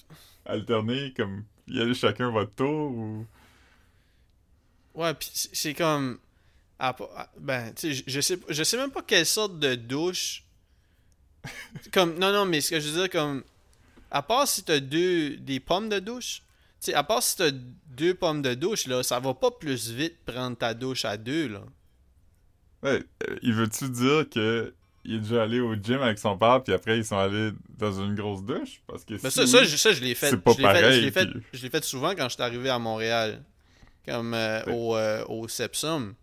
[0.46, 3.26] alterner, comme, y aller chacun votre tour, ou?
[4.96, 6.20] Ouais, pis c'est comme.
[7.40, 10.44] ben, tu sais, je- je sais, je sais même pas quelle sorte de douche.
[11.94, 13.44] comme, non, non, mais ce que je veux dire, comme.
[14.12, 15.38] À part si t'as deux.
[15.38, 16.44] des pommes de douche.
[16.80, 19.90] Tu sais, à part si t'as deux pommes de douche, là, ça va pas plus
[19.90, 21.64] vite prendre ta douche à deux, là.
[22.84, 24.74] Ouais, euh, il veut-tu dire que
[25.06, 27.92] il est déjà allé au gym avec son père, puis après ils sont allés dans
[28.02, 28.82] une grosse douche?
[28.88, 30.30] Parce que Ben ça, ça, je, ça, je l'ai fait.
[30.30, 32.34] c'est pas je fait- pareil, Je l'ai fait, puis- je l'ai fait souvent quand je
[32.36, 33.44] suis arrivé à Montréal.
[34.06, 34.74] Comme euh, Ouais.
[34.74, 36.14] au, euh, au Sepsum.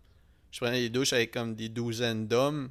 [0.51, 2.69] Je prenais des douches avec comme des douzaines d'hommes.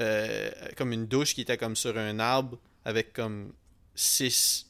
[0.00, 3.52] Euh, comme une douche qui était comme sur un arbre avec comme
[3.94, 4.66] six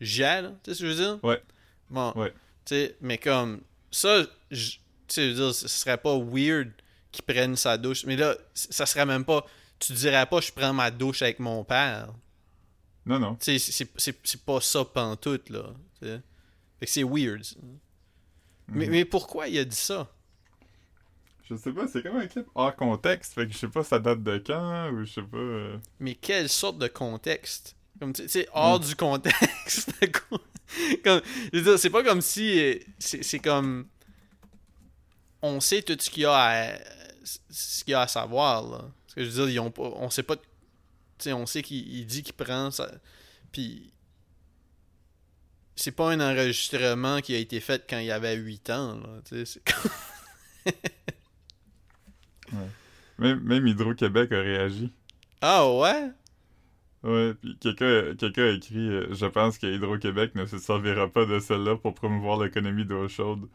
[0.00, 0.52] jets, là.
[0.64, 1.18] Tu sais ce que je veux dire?
[1.24, 1.42] Ouais.
[1.90, 2.12] Bon.
[2.16, 2.30] Ouais.
[2.64, 6.70] Tu sais, mais comme ça, je- tu sais, je veux dire, ce serait pas weird
[7.12, 8.04] qu'ils prennent sa douche.
[8.06, 9.46] Mais là, ça serait même pas.
[9.78, 12.08] Tu dirais pas, je prends ma douche avec mon père.
[13.06, 13.36] Non, non.
[13.40, 15.64] C'est- c'est c'est pas ça pantoute, là.
[16.00, 16.20] Fait
[16.80, 17.42] que c'est weird.
[18.68, 18.90] Mais, Mhm.
[18.92, 20.08] mais pourquoi il a dit ça?
[21.50, 23.98] Je sais pas, c'est comme un clip hors contexte, fait que je sais pas ça
[23.98, 25.36] date de quand, ou je sais pas...
[25.36, 27.76] euh, Mais quelle sorte de contexte?
[28.00, 29.90] Comme, tu sais, hors du contexte.
[31.04, 31.20] comme,
[31.52, 32.58] je veux dire, c'est pas comme si...
[32.58, 33.86] euh, C'est c'est comme...
[35.42, 36.72] On sait tout ce qu'il y a à...
[37.24, 38.90] Ce qu'il y a à savoir, là.
[39.14, 40.36] Que je veux dire, ils ont pas, on sait pas...
[40.36, 40.42] Tu
[41.18, 42.90] sais, on sait qu'il il dit qu'il prend ça...
[43.50, 43.92] Puis...
[45.74, 49.20] C'est pas un enregistrement qui a été fait quand il avait 8 ans, là.
[53.18, 54.92] Même, même Hydro-Québec a réagi.
[55.40, 56.10] Ah ouais?
[57.02, 61.24] Ouais, puis quelqu'un quelqu'un a écrit euh, Je pense que Hydro-Québec ne se servira pas
[61.24, 63.48] de celle-là pour promouvoir l'économie d'eau chaude.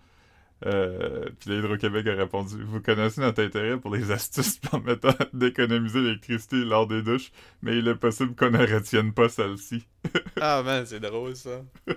[0.65, 6.01] Euh, puis là, Hydro-Québec a répondu Vous connaissez notre intérêt pour les astuces permettant d'économiser
[6.01, 9.85] l'électricité lors des douches, mais il est possible qu'on ne retienne pas celle-ci.
[10.39, 11.61] Ah man, c'est drôle ça.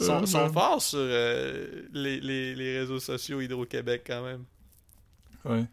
[0.00, 4.44] Ils sont, Euh, sont forts sur euh, les, les, les réseaux sociaux Hydro-Québec quand même.
[5.44, 5.64] Ouais.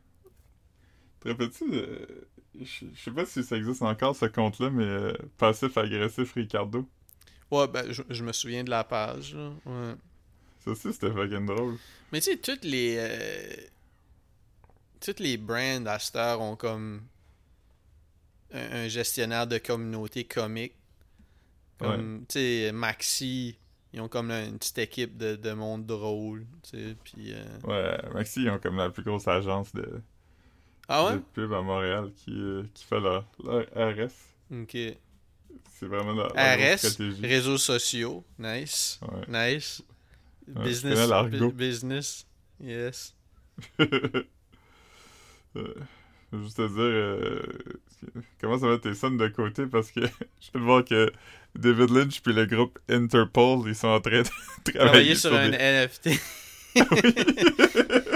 [1.21, 2.27] Te rappelles-tu de-
[2.59, 6.87] Je sais pas si ça existe encore ce compte-là, mais euh, passif-agressif Ricardo.
[7.51, 9.35] Ouais, ben je, je me souviens de la page.
[9.35, 9.51] là.
[9.65, 9.95] Ouais.
[10.63, 11.77] Ça aussi, c'était fucking drôle.
[12.11, 12.95] Mais tu sais, toutes les.
[12.97, 13.53] euh,
[14.99, 17.01] toutes les brands à cette heure ont comme.
[18.53, 20.73] Un, un gestionnaire de communauté comique.
[21.79, 23.57] Comme, tu sais, Maxi.
[23.93, 26.45] Ils ont comme là, une petite équipe de, de monde drôle.
[26.63, 27.33] Tu sais, puis.
[27.33, 30.01] euh, Ouais, Maxi, ils ont comme la plus grosse agence de,
[30.87, 31.13] Ah ouais?
[31.15, 34.13] de pub à Montréal qui, euh, qui fait leur, leur RS.
[34.53, 34.77] Ok.
[35.79, 36.15] C'est vraiment
[36.77, 37.25] stratégie.
[37.25, 39.55] réseaux sociaux, nice, Ouais.
[39.55, 39.81] nice.
[40.47, 40.99] Ouais, business,
[41.53, 42.25] business,
[42.63, 43.15] yes.
[45.57, 45.73] Euh,
[46.31, 47.41] juste te dire, euh,
[48.39, 49.65] comment ça va tes scènes de côté?
[49.65, 49.99] Parce que
[50.41, 51.11] je peux voir que
[51.55, 54.27] David Lynch puis le groupe Interpol, ils sont en train de
[54.71, 56.09] travailler Travailler sur un des- NFT.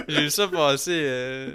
[0.08, 0.92] J'ai vu ça passer.
[1.04, 1.52] euh,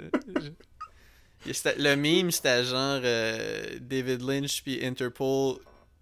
[1.45, 5.55] Le meme, c'était genre euh, David Lynch puis Interpol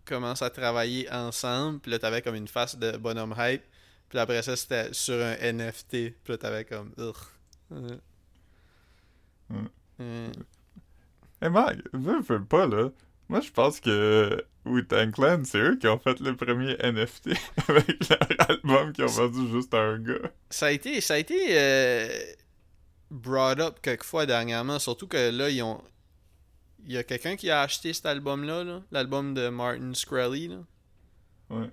[0.09, 1.79] commencent à travailler ensemble.
[1.79, 3.63] Puis là, t'avais comme une face de bonhomme hype.
[4.09, 5.89] Puis après ça, c'était sur un NFT.
[5.89, 6.91] Puis là, t'avais comme.
[6.97, 7.15] Ugh.
[7.71, 9.57] Ouais.
[10.01, 10.31] Euh.
[11.41, 11.49] Hey
[11.93, 12.89] veux, veux pas là.
[13.29, 17.29] Moi je pense que Wu-Tang Clan, c'est eux qui ont fait le premier NFT
[17.69, 20.31] avec leur album qui ont vendu juste à un gars.
[20.49, 22.07] Ça a été, ça a été euh,
[23.11, 25.81] brought up quelquefois dernièrement, surtout que là, ils ont.
[26.85, 30.47] Il y a quelqu'un qui a acheté cet album-là, là, l'album de Martin Shkreli.
[30.47, 30.57] Là.
[31.49, 31.69] Ouais.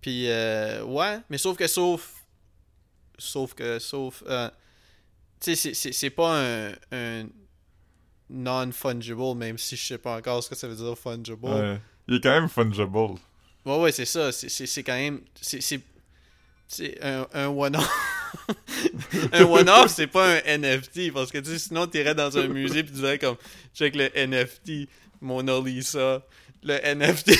[0.00, 2.24] Puis, euh, ouais, mais sauf que, sauf.
[3.18, 4.22] Sauf que, sauf.
[4.26, 4.50] euh,
[5.40, 7.26] tu sais, c'est- pas un, un,
[8.30, 11.44] non-fungible, même si je sais pas encore ce que ça veut dire fungible.
[11.44, 11.80] Ouais.
[12.08, 12.96] Il est quand même fungible.
[13.64, 14.32] Ouais, ouais, c'est ça.
[14.32, 15.20] C'est- quand même.
[15.40, 17.88] C'est un, un one-off.
[19.32, 21.12] Un one-off, c'est pas un NFT.
[21.12, 23.36] Parce que tu sais, sinon, t'irais dans un musée puis tu dirais comme
[23.74, 24.88] check le NFT,
[25.20, 26.22] Mona Lisa,
[26.62, 27.32] le NFT.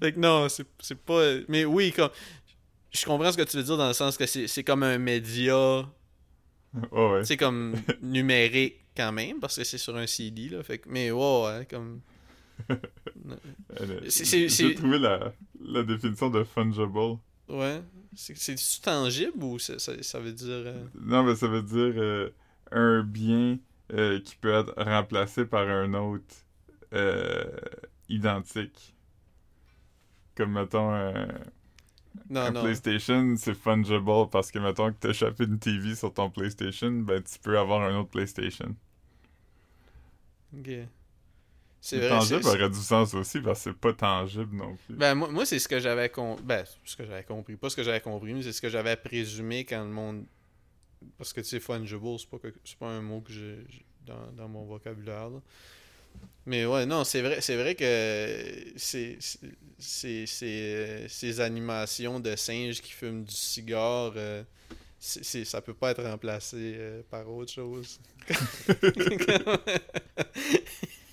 [0.00, 1.34] fait que non, c'est pas.
[1.48, 2.10] Mais oui, comme.
[2.92, 5.86] Je comprends ce que tu veux dire dans le sens que c'est comme un média.
[6.92, 7.24] Ouais, ouais.
[7.24, 10.62] C'est comme numérique quand même, parce que c'est sur un CD, là.
[10.62, 12.00] Fait que, mais ouais, ouais, comme.
[14.08, 17.18] J'ai trouvé la, la définition de fungible.
[17.48, 17.82] Ouais.
[18.14, 20.48] C'est- C'est-tu tangible ou ça, ça, ça veut dire.
[20.48, 22.30] euh, Non, mais ça veut dire euh,
[22.72, 23.58] un bien
[23.92, 26.34] euh, qui peut être remplacé par un autre
[28.08, 28.94] identique.
[30.36, 31.28] Comme, mettons, un,
[32.28, 32.70] Non, un non.
[32.70, 37.22] PlayStation, c'est fungible parce que, mettons, que t'as échappé une TV sur ton PlayStation, ben,
[37.22, 38.74] tu peux avoir un autre PlayStation.
[40.52, 40.88] Ok.
[41.88, 42.08] C'est vrai.
[42.08, 44.94] tangible aurait du sens aussi parce que c'est pas tangible non plus.
[44.96, 46.42] Ben, moi, moi c'est ce que j'avais compris.
[46.44, 47.56] Ben, ce que j'avais compris.
[47.56, 50.24] Pas ce que j'avais compris, mais c'est ce que j'avais présumé quand le monde.
[51.18, 53.58] Parce que tu sais, fungible, c'est pas, que- c'est pas un mot que j'ai
[54.04, 55.30] dans, dans mon vocabulaire.
[55.30, 55.40] là.
[56.46, 59.38] Mais ouais, non, c'est vrai, c'est vrai que c'est, c'est,
[59.78, 64.42] c'est- c'est, ces animations de singes qui fument du cigare, euh,
[64.98, 68.00] c'est, c'est- ça peut pas être remplacé euh, par autre chose.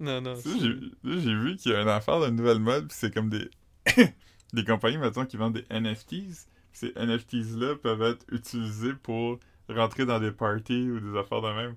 [0.00, 0.34] non, non.
[0.36, 2.96] Tu sais, j'ai là, j'ai vu qu'il y a une affaire de nouvelle mode, puis
[2.98, 3.50] c'est comme des
[4.52, 6.46] des compagnies, mettons, qui vendent des NFTs.
[6.72, 11.76] Ces NFTs-là peuvent être utilisés pour rentrer dans des parties ou des affaires de même.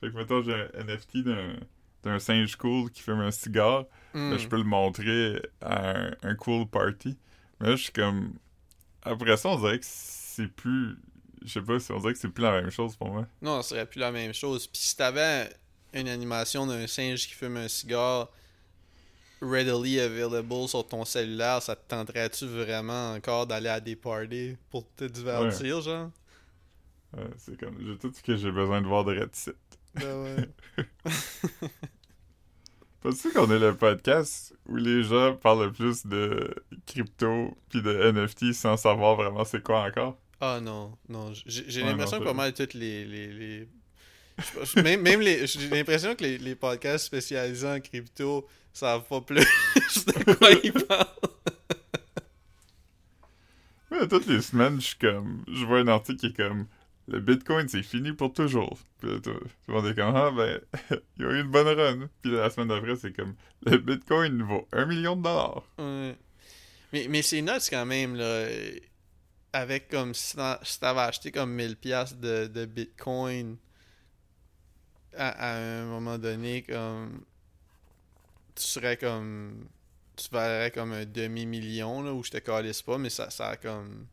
[0.00, 1.56] Fait que, mettons, j'ai un NFT d'un
[2.04, 4.38] d'un singe cool qui fume un cigare, ben, Hmm.
[4.38, 7.18] je peux le montrer à un, un cool party.
[7.60, 8.34] Mais là, je suis comme...
[9.02, 10.96] Après ça, on dirait que c'est plus...
[11.44, 13.26] Je sais pas, si on dirait que c'est plus la même chose pour moi.
[13.42, 14.68] Non, ce serait plus la même chose.
[14.68, 15.50] Puis si t'avais
[15.92, 18.28] une animation d'un singe qui fume un cigare
[19.40, 24.84] readily available sur ton cellulaire, ça te tenterait-tu vraiment encore d'aller à des parties pour
[24.96, 26.10] te divertir, genre?
[27.16, 27.76] Ouais, c'est comme...
[27.84, 29.56] J'ai tout ce que j'ai besoin de voir de Red Site.
[29.94, 30.48] Ben ouais.
[33.00, 36.54] Penses-tu qu'on est le podcast où les gens parlent le plus de
[36.86, 40.20] crypto puis de NFT sans savoir vraiment c'est quoi encore?
[40.40, 41.32] Ah non, non.
[41.46, 43.04] J'ai Ouais, l'impression que pas mal toutes les.
[43.04, 43.68] les, les...
[44.38, 45.46] je- même, même les.
[45.46, 49.40] J'ai l'impression que les, les podcasts spécialisés en crypto savent pas plus
[50.06, 51.06] de quoi ils parlent.
[53.90, 55.44] Mais toutes les semaines, je suis comme...
[55.50, 56.66] Je vois un article qui est comme...
[57.08, 58.78] Le Bitcoin, c'est fini pour toujours.
[59.00, 59.30] Puis là, tout,
[59.66, 60.14] le monde est comme...
[60.14, 60.60] Ah, ben...
[61.16, 62.08] Il y a eu une bonne run.
[62.22, 63.34] Puis là, la semaine d'après, c'est comme...
[63.64, 65.62] Le Bitcoin vaut un million de dollars.
[65.78, 66.14] Ouais.
[66.92, 68.46] Mais, mais c'est nuts quand même, là.
[69.54, 73.56] Avec comme si t'a- si t'avais acheté comme 1000$ piastres de, de Bitcoin
[75.16, 77.22] à, à un moment donné, comme.
[78.54, 79.66] Tu serais comme.
[80.16, 83.56] Tu valerais comme un demi-million, là, où je te calisse pas, mais ça, ça a
[83.56, 84.06] comme.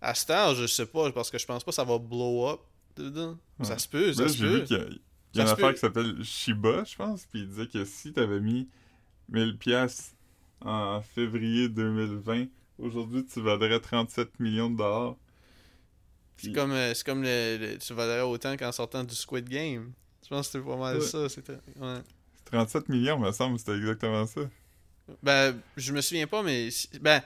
[0.00, 2.48] À cette heure, je sais pas, parce que je pense pas que ça va blow
[2.48, 2.60] up
[2.96, 3.38] dedans.
[3.62, 4.58] Ça se peut, ça Là, se peut.
[4.58, 7.40] vu qu'il y a, il y a une affaire qui s'appelle Shiba, je pense, puis
[7.42, 8.68] il disait que si t'avais mis
[9.28, 10.14] 1000 pièces
[10.60, 12.46] en février 2020,
[12.78, 15.16] aujourd'hui tu valerais 37 millions de dollars.
[16.36, 19.92] C'est comme, euh, c'est comme le, le- tu valerais autant qu'en sortant du Squid Game.
[20.32, 21.04] Je pense que c'était pas mal Ouais.
[21.06, 21.28] ça.
[21.28, 21.98] C'était, ouais.
[22.46, 24.40] 37 millions, me semble, c'était exactement ça.
[25.22, 26.70] Ben, je me souviens pas, mais.
[27.02, 27.20] Ben,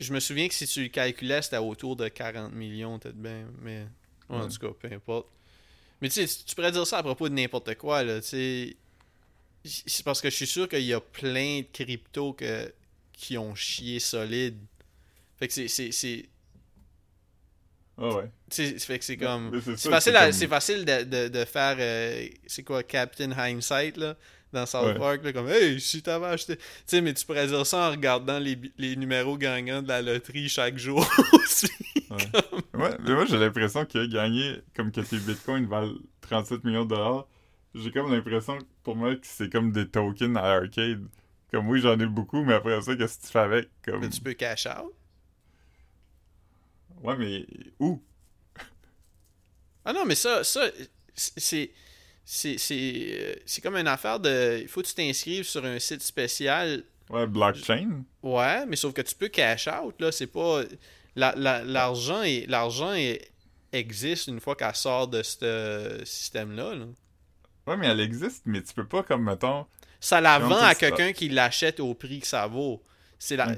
[0.00, 3.46] je me souviens que si tu le calculais, c'était autour de 40 millions, peut-être bien.
[3.60, 3.86] Mais.
[4.30, 4.48] En Ouais.
[4.48, 5.26] tout cas, peu importe.
[6.00, 8.20] Mais tu sais, tu pourrais dire ça à propos de n'importe quoi, là.
[8.22, 8.76] Tu sais.
[9.64, 12.72] C'est parce que je suis sûr qu'il y a plein de cryptos que,
[13.12, 14.56] qui ont chié solide.
[15.38, 16.28] Fait que c'est.
[17.98, 18.30] C'est, c'est Ah ouais.
[18.50, 19.60] sais, fait que c'est comme.
[19.64, 21.76] c'est C'est facile, c'est à- comme- c'est facile de, de, de faire.
[21.78, 24.16] euh, c'est quoi, Captain Hindsight, là,
[24.52, 24.94] dans South Ouais.
[24.98, 26.56] Park, là, comme, hey, si t'avais acheté.
[26.56, 30.00] Tu sais, mais tu pourrais dire ça en regardant les, les numéros gagnants de la
[30.02, 31.68] loterie chaque jour aussi.
[32.10, 36.90] Ouais, mais moi j'ai l'impression que gagner comme que tes bitcoins valent 37 millions de
[36.94, 37.26] dollars,
[37.74, 41.02] j'ai comme l'impression pour moi que c'est comme des tokens à arcade.
[41.50, 43.68] Comme oui, j'en ai beaucoup, mais après ça, qu'est-ce que tu fais avec?
[43.84, 44.00] Comme...
[44.00, 44.92] Mais tu peux cash out.
[47.02, 47.46] Ouais, mais
[47.78, 48.02] où?
[49.84, 50.66] Ah non, mais ça, ça
[51.14, 51.70] c'est.
[52.30, 54.58] C'est, c'est, euh, c'est comme une affaire de.
[54.60, 56.84] Il faut que tu t'inscrives sur un site spécial.
[57.08, 58.02] Ouais, blockchain?
[58.22, 60.12] Ouais, mais sauf que tu peux cash out, là.
[60.12, 60.60] C'est pas.
[61.16, 62.92] la- la- l'argent
[63.72, 66.74] existe une fois qu'elle sort de ce système-là.
[66.74, 66.84] là.
[67.66, 69.64] Ouais, mais elle existe, mais tu peux pas comme, mettons...
[70.00, 72.82] Ça la vend à quelqu'un qui l'achète au prix que ça vaut.
[73.20, 73.52] C'est la...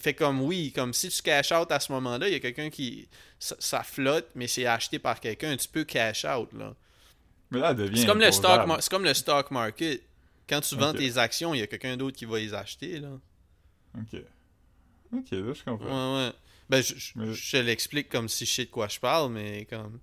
[0.00, 2.70] Fait comme oui, comme si tu cash out à ce moment-là, il y a quelqu'un
[2.70, 3.08] qui.
[3.38, 5.56] Ça, ça flotte, mais c'est acheté par quelqu'un.
[5.56, 6.74] Tu peux cash out, là.
[7.52, 8.00] Mais là, devient.
[8.00, 10.02] C'est comme, le stock mar- c'est comme le stock market.
[10.48, 13.10] Quand tu vends tes actions, il y a quelqu'un d'autre qui va les acheter, là.
[13.96, 14.20] Ok.
[15.12, 16.16] Ok, là, je comprends.
[16.18, 16.32] Ouais, ouais.
[16.68, 19.30] Ben, je, je, Mais- je te l'explique comme si je sais de quoi je parle,
[19.32, 20.00] mais comme.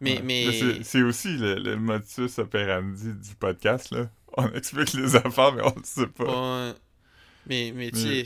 [0.00, 0.16] Mais.
[0.16, 0.22] Ouais.
[0.24, 0.52] mais...
[0.58, 4.10] c'est- C'est aussi le, le modus operandi du podcast, là.
[4.36, 6.24] On explique les affaires, mais on le sait pas.
[6.68, 6.74] Ouais.
[7.46, 8.24] Mais, mais tu sais,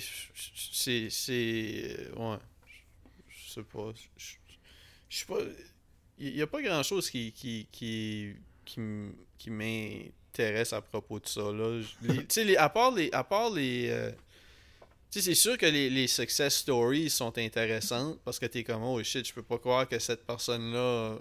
[0.73, 1.11] c'est.
[1.11, 2.39] c'est euh, Ouais.
[3.29, 3.93] Je sais pas.
[5.09, 5.39] Je sais pas.
[6.19, 8.81] Il n'y a pas grand chose qui, qui, qui, qui,
[9.39, 11.41] qui m'intéresse à propos de ça.
[11.53, 11.81] Là.
[12.03, 13.11] Tu sais, les- à part les.
[13.13, 14.11] À part les euh,
[15.11, 18.83] tu sais, c'est sûr que les, les success stories sont intéressantes parce que t'es comme,
[18.83, 21.19] oh shit, je peux pas croire que cette personne-là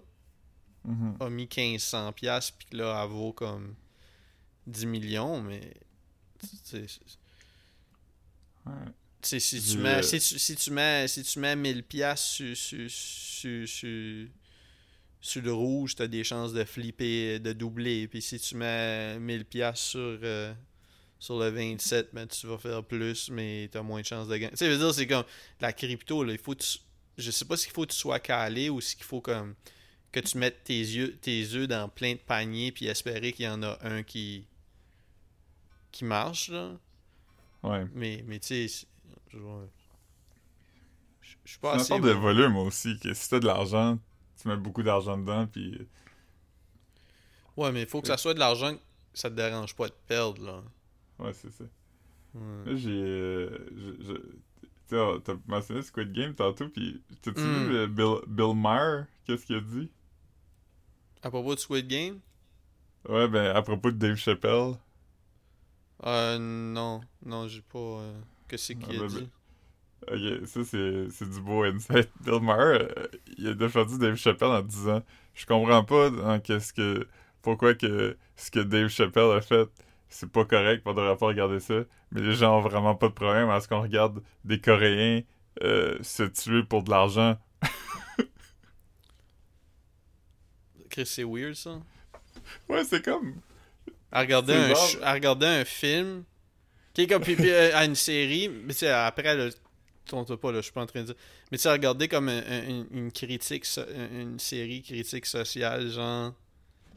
[0.86, 1.16] Mhm.
[1.22, 3.74] a mis 1500$ piastres, puis que là, elle vaut comme
[4.68, 5.62] 10 millions, mais.
[6.42, 6.86] tu sais,
[9.22, 11.84] tu sais, si tu mets euh, si tu, si tu mets si tu mets 1000
[11.84, 14.28] pièces sur, sur, sur, sur,
[15.22, 18.08] sur le rouge, t'as des chances de flipper, de doubler.
[18.08, 20.54] Puis si tu mets 1000 pièces sur euh,
[21.20, 24.52] sur le 27, ben tu vas faire plus, mais t'as moins de chances de gagner.
[24.52, 25.24] Tu sais, veux dire, c'est comme
[25.62, 26.80] la crypto, là, il faut que tu-
[27.18, 29.56] je sais pas s'il faut que tu sois calé ou s'il faut comme
[30.12, 33.48] que tu mettes tes yeux tes œufs dans plein de paniers puis espérer qu'il y
[33.48, 34.46] en a un qui
[35.92, 36.78] qui marche là.
[37.64, 37.86] Ouais.
[37.94, 38.88] Mais, mais tu sais, c'est-
[39.30, 39.38] je
[41.22, 41.88] je je suis pas C'est une assez.
[41.90, 43.98] sorte de volume aussi, que si t'as de l'argent,
[44.42, 45.88] tu mets beaucoup d'argent dedans, puis...
[47.58, 48.82] Ouais, mais il faut que ça soit de l'argent que
[49.14, 50.64] ça te dérange pas de perdre, là.
[51.20, 51.64] Ouais, c'est ça.
[52.34, 52.66] Ouais.
[52.66, 52.90] Là, j'ai...
[52.92, 53.70] euh,
[54.02, 57.68] je- t'as mentionné Squid Game tantôt, puis t'as-tu Mm.
[57.68, 59.92] vu euh, Bill, Bill Maher, qu'est-ce qu'il a dit?
[61.22, 62.20] À propos de Squid Game?
[63.08, 64.74] Ouais, ben, à propos de Dave Chappelle.
[66.06, 67.02] Euh, non.
[67.26, 67.78] Non, j'ai pas.
[67.80, 69.30] euh, Qu'est-ce qu'il Ah, a dit
[70.12, 72.10] Ok, ça c'est du beau insight.
[72.22, 75.02] Bill Maher, euh, il a défendu Dave Chappelle en disant
[75.34, 77.08] Je comprends pas en qu'est-ce que.
[77.42, 79.70] Pourquoi que ce que Dave Chappelle a fait,
[80.10, 81.84] c'est pas correct, on devrait pas regarder ça.
[82.12, 85.22] Mais les gens ont vraiment pas de problème à ce qu'on regarde des Coréens
[85.64, 87.38] euh, se tuer pour de l'argent.
[90.90, 91.80] Chris, c'est weird, ça.
[92.70, 93.36] Ouais, c'est comme.
[94.16, 96.24] À regarder, un, à regarder un film.
[96.94, 97.24] Qui est comme.
[97.28, 98.48] Euh, à une série.
[98.50, 99.50] Mais tu sais, après, là.
[100.06, 101.16] Tonte pas, là, je suis pas en train de dire.
[101.52, 103.66] Mais tu sais, à regarder comme un- un- une, critique.
[104.12, 106.34] Une série critique sociale, genre.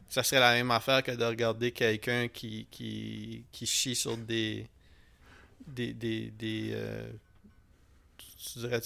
[0.09, 4.67] Ça serait la même affaire que de regarder quelqu'un qui, qui, qui chie sur des.
[5.65, 5.93] Des.
[5.93, 6.31] Des.
[6.31, 7.09] des euh,
[8.17, 8.81] tu- tu dirais.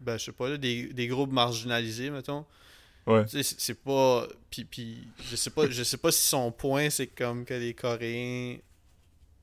[0.00, 2.46] Ben, je sais pas, là, des, des groupes marginalisés, mettons.
[3.06, 3.24] Ouais.
[3.28, 4.26] C'est- pas.
[4.50, 7.74] Puis, puis je sais pas, je sais pas si son point c'est comme que les
[7.74, 8.56] Coréens.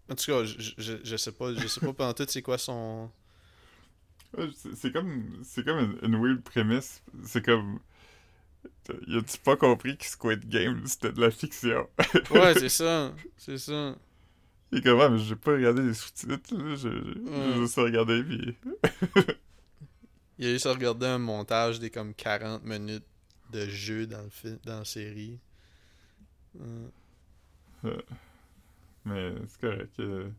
[0.10, 2.58] En tout cas, je, je, je sais pas, je sais pas pendant tout c'est quoi
[2.58, 3.10] son.
[4.76, 5.42] C'est- comme.
[5.44, 7.04] C'est comme une, une weird prémisse.
[7.26, 7.80] C'est comme.
[9.08, 11.88] Y a-tu pas compris que Squid Game c'était de la fiction?
[12.32, 13.96] Ouais, c'est ça, c'est ça.
[14.72, 17.56] Il est comme, Ah, mais j'ai pas regardé les sous-titres, j'ai Ouais.
[17.58, 18.56] juste regardé, puis...
[20.38, 23.04] Il a juste regardé un montage des comme 40 minutes
[23.52, 25.40] de jeu dans le film, dans la série.
[27.84, 28.04] Ouais.
[29.06, 30.00] Mais c'est correct.
[30.00, 30.30] euh,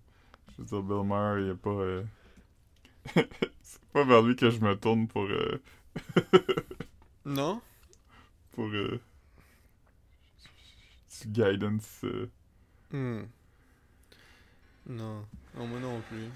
[0.57, 1.71] je veux dire, Bill Maher, il est pas...
[1.71, 2.05] euh,
[3.63, 5.25] c'est pas vers lui que je me tourne pour...
[5.25, 5.61] euh,
[7.25, 7.61] Non?
[8.53, 8.67] pour...
[8.69, 9.01] euh,
[11.23, 12.01] du guidance.
[12.05, 12.31] euh.
[12.91, 13.25] Hmm.
[14.87, 15.27] Non.
[15.57, 16.29] Non, moi non plus.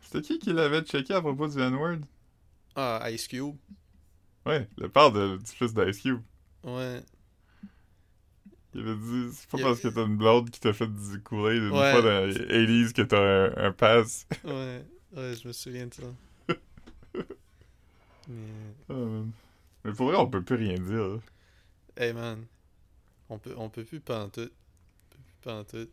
[0.00, 1.98] C'était qui qui l'avait checké à propos du N-word?
[2.74, 3.56] Ah, Ice Cube.
[4.46, 6.20] Ouais, le père de- du fils d'Ice Cube.
[6.64, 7.02] Ouais.
[8.74, 11.20] Il avait dit, c'est pas Il- parce que t'as une blonde qui t'a fait du
[11.22, 11.92] Kool-Aid une Ouais.
[11.92, 14.26] fois dans les 80s que t'as un, un pass.
[14.44, 14.84] Ouais.
[15.16, 16.02] Ouais, je me souviens de ça.
[18.28, 18.34] Mais.
[18.88, 19.30] Ah, man.
[19.84, 21.08] Mais pour vrai, on peut plus rien dire.
[21.08, 21.18] là.
[21.96, 22.44] Hey man,
[23.30, 24.52] on peut, on peut plus pantoute.
[24.52, 25.90] On peut plus pantoute.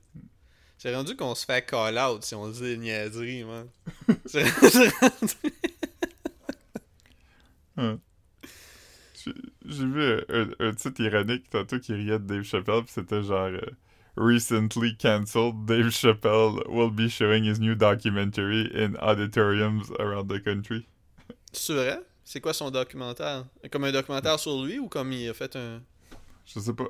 [0.78, 3.68] C'est rendu qu'on se fait call out si on dit des niaiseries, man.
[4.26, 5.34] C'est rendu.
[7.78, 8.12] J'ai
[9.65, 13.47] j'ai vu un, un- titre ironique tantôt qui riait de Dave Chappelle, pis c'était genre
[13.47, 13.61] euh,
[14.15, 20.86] Recently cancelled, Dave Chappelle will be showing his new documentary in auditoriums around the country.
[21.51, 21.99] C'est vrai?
[22.24, 23.45] C'est quoi son documentaire?
[23.71, 25.82] Comme un documentaire sur lui ou comme il a fait un.
[26.45, 26.89] Je sais pas.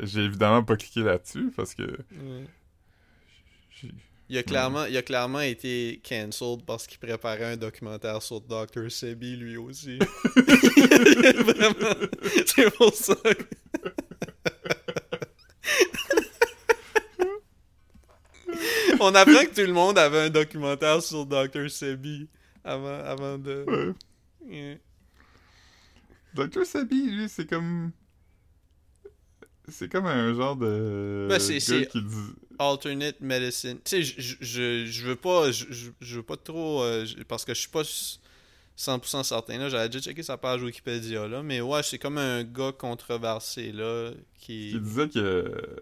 [0.00, 1.98] J'ai évidemment pas cliqué là-dessus parce que.
[3.70, 3.94] j'ai-
[4.30, 8.88] Il a clairement, il a clairement été cancelled parce qu'il préparait un documentaire sur Dr.
[8.88, 9.98] Sebi lui aussi.
[11.34, 11.96] Vraiment.
[12.46, 13.16] C'est pour ça.
[19.00, 21.68] on, apprend que tout le monde avait un documentaire sur Dr.
[21.68, 22.28] Sebi
[22.62, 23.64] avant, avant de.
[23.66, 23.92] Ouais.
[24.48, 24.76] Yeah.
[26.34, 26.64] Dr.
[26.64, 27.90] Sabi, lui, c'est comme.
[29.66, 31.26] C'est comme un genre de.
[31.28, 32.32] Ben, c'est- gars qui dit.
[32.60, 33.78] Alternate medicine.
[33.84, 34.36] Tu sais, je-
[34.86, 35.50] je- veux pas.
[35.50, 36.82] Je veux pas trop.
[36.82, 37.82] euh, parce que je suis pas
[38.76, 39.68] 100% certain là.
[39.68, 41.42] J'avais déjà checké sa page Wikipédia là.
[41.42, 44.10] Mais ouais, c'est comme un gars controversé là.
[44.38, 44.70] Qui.
[44.72, 45.80] qui disait que.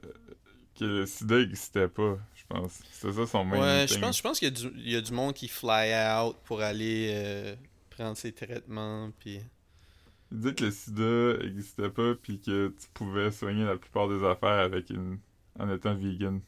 [0.79, 2.79] que le sida n'existait pas, je pense.
[2.93, 4.97] C'était ça son main Ouais, je pense, je pense qu'il y, a du- il y
[4.97, 5.91] a du monde qui fly
[6.23, 7.57] out pour aller euh,
[7.91, 9.11] prendre ses traitements.
[9.19, 9.41] Puis.
[10.31, 14.23] Il disait que le sida n'existait pas, puis que tu pouvais soigner la plupart des
[14.25, 15.19] affaires avec une.
[15.59, 16.41] en étant vegan.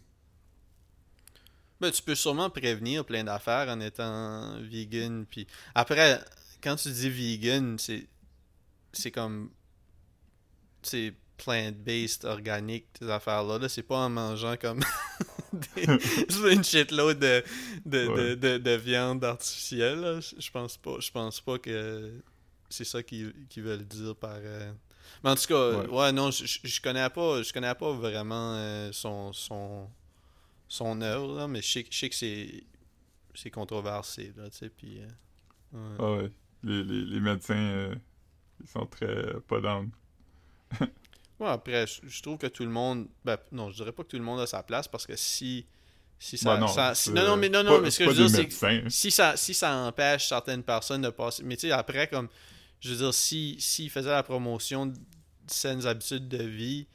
[1.81, 5.24] Ben, tu peux sûrement prévenir plein d'affaires en étant vegan.
[5.26, 6.20] Puis après,
[6.62, 8.07] quand tu dis vegan, c'est
[8.93, 9.51] c'est comme
[10.83, 13.59] c'est plant-based, organique, ces affaires-là.
[13.59, 14.81] Là, c'est pas en mangeant comme
[15.76, 15.85] des-
[16.53, 17.43] une shitload de,
[17.87, 18.37] de, de, Ouais.
[18.37, 20.20] de, de viande artificielle.
[20.39, 20.97] Je pense pas.
[21.01, 22.12] Je pense pas que
[22.68, 24.37] c'est ça qu'ils veulent dire par.
[24.37, 24.70] euh,
[25.24, 25.87] Mais en tout cas, Ouais.
[25.89, 27.43] ouais, non, je connais pas.
[27.43, 29.33] Je connais pas vraiment euh, son.
[29.33, 29.89] son
[30.71, 32.64] son œuvre, là, mais je sais, je sais que c'est
[33.35, 35.01] c'est controversé, là, tu sais, puis...
[35.03, 35.09] euh,
[35.75, 35.97] ouais.
[35.99, 36.33] Ah ouais.
[36.64, 37.95] Les, les, les médecins, euh,
[38.62, 39.91] ils sont très euh, pas down.
[41.41, 43.09] Ouais, après, je, je trouve que tout le monde...
[43.25, 45.66] Ben, non, je dirais pas que tout le monde a sa place, parce que si...
[46.18, 48.05] Si ça, Bah non, ça- si- non, non, mais, non, non, pas- mais ce que
[48.05, 48.91] je veux dire, c'est que médecins.
[48.91, 51.43] si ça, si ça empêche certaines personnes de passer...
[51.45, 52.29] Mais tu sais, après, comme...
[52.81, 54.97] Je veux dire, si s'il faisait la promotion de
[55.47, 56.87] saines habitudes de vie,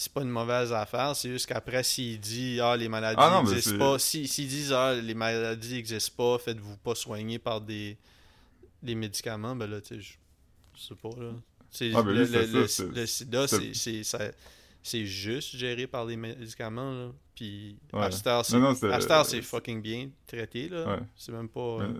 [0.00, 1.14] c'est pas une mauvaise affaire.
[1.14, 4.94] C'est juste qu'après, s'il dit «Ah, les maladies Ah n'existent pas...» Si, S'ils disent «Ah,
[4.94, 7.98] les maladies n'existent pas, faites-vous pas soigner par des,
[8.82, 10.12] des médicaments», ben là, tu sais, je,
[10.76, 11.32] je sais pas, là.
[11.70, 13.74] C'est- Ah, ben le, lui, le- ça, le- sida, c'est-
[15.04, 17.08] juste géré par les médicaments, là.
[17.34, 18.00] Puis, Ouais.
[19.24, 20.94] c'est fucking bien traité, là.
[20.94, 21.00] Ouais.
[21.14, 21.60] C'est même pas...
[21.82, 21.92] euh,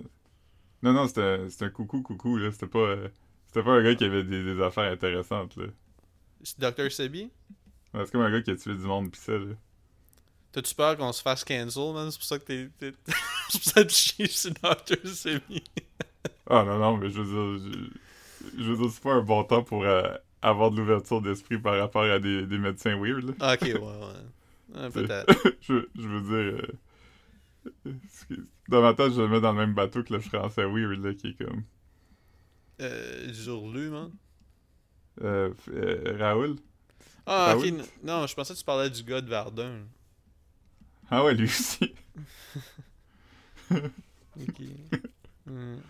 [0.83, 2.51] Non, non, c'était un coucou coucou, là.
[2.51, 3.09] C'était pas, euh,
[3.49, 5.67] c'était pas un gars qui avait des, des affaires intéressantes, là.
[6.43, 6.91] C'est Dr.
[6.91, 7.29] Sebi?
[7.95, 9.55] Ouais, C'est comme un gars qui a tué du monde, pis ça, là.
[10.53, 12.11] T'as-tu peur qu'on se fasse cancel, man?
[12.11, 12.69] C'est pour ça que t'es...
[12.79, 12.95] t'es-
[13.51, 15.07] c'est pour ça que tu sur Dr.
[15.09, 15.63] Sebi.
[16.47, 17.91] Ah non, non, mais je veux dire,
[18.55, 20.03] je, je veux dire, c'est pas un bon temps pour euh,
[20.43, 23.35] avoir de l'ouverture d'esprit par rapport à des, des médecins weird, là.
[23.41, 24.91] Ah, ok, ouais, ouais.
[24.93, 25.35] Peut-être.
[25.61, 26.71] je, je veux dire,
[27.87, 28.37] euh,
[28.69, 31.15] dans ma tête, je le mets dans le même bateau que le français weird, là,
[31.15, 31.65] qui est comme,
[32.81, 34.11] Euh, Zurlu, man.
[35.23, 36.57] euh, euh, Raoul.
[37.31, 37.63] Ah, ok.
[37.63, 37.65] Raoult?
[37.65, 39.87] n- Non, je pensais que tu parlais du gars de Verdun.
[41.11, 41.95] Ah ouais, lui aussi.
[44.37, 44.61] Ok.
[45.47, 45.81] Hmm.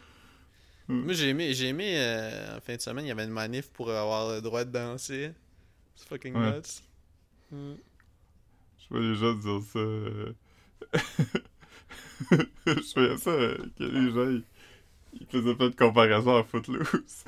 [1.03, 3.71] Moi, j'ai aimé, j'ai aimé euh, en fin de semaine, il y avait une manif
[3.71, 5.33] pour avoir le droit de danser.
[5.97, 6.53] C'est fucking Ouais.
[6.59, 6.83] nuts.
[7.53, 7.75] Hmm.
[8.79, 9.79] Je vois les gens dire ça.
[9.79, 10.33] euh,
[12.67, 14.43] je voyais ça, euh, que les gens, ils,
[15.21, 17.25] ils faisaient pas de comparaison à Footloose.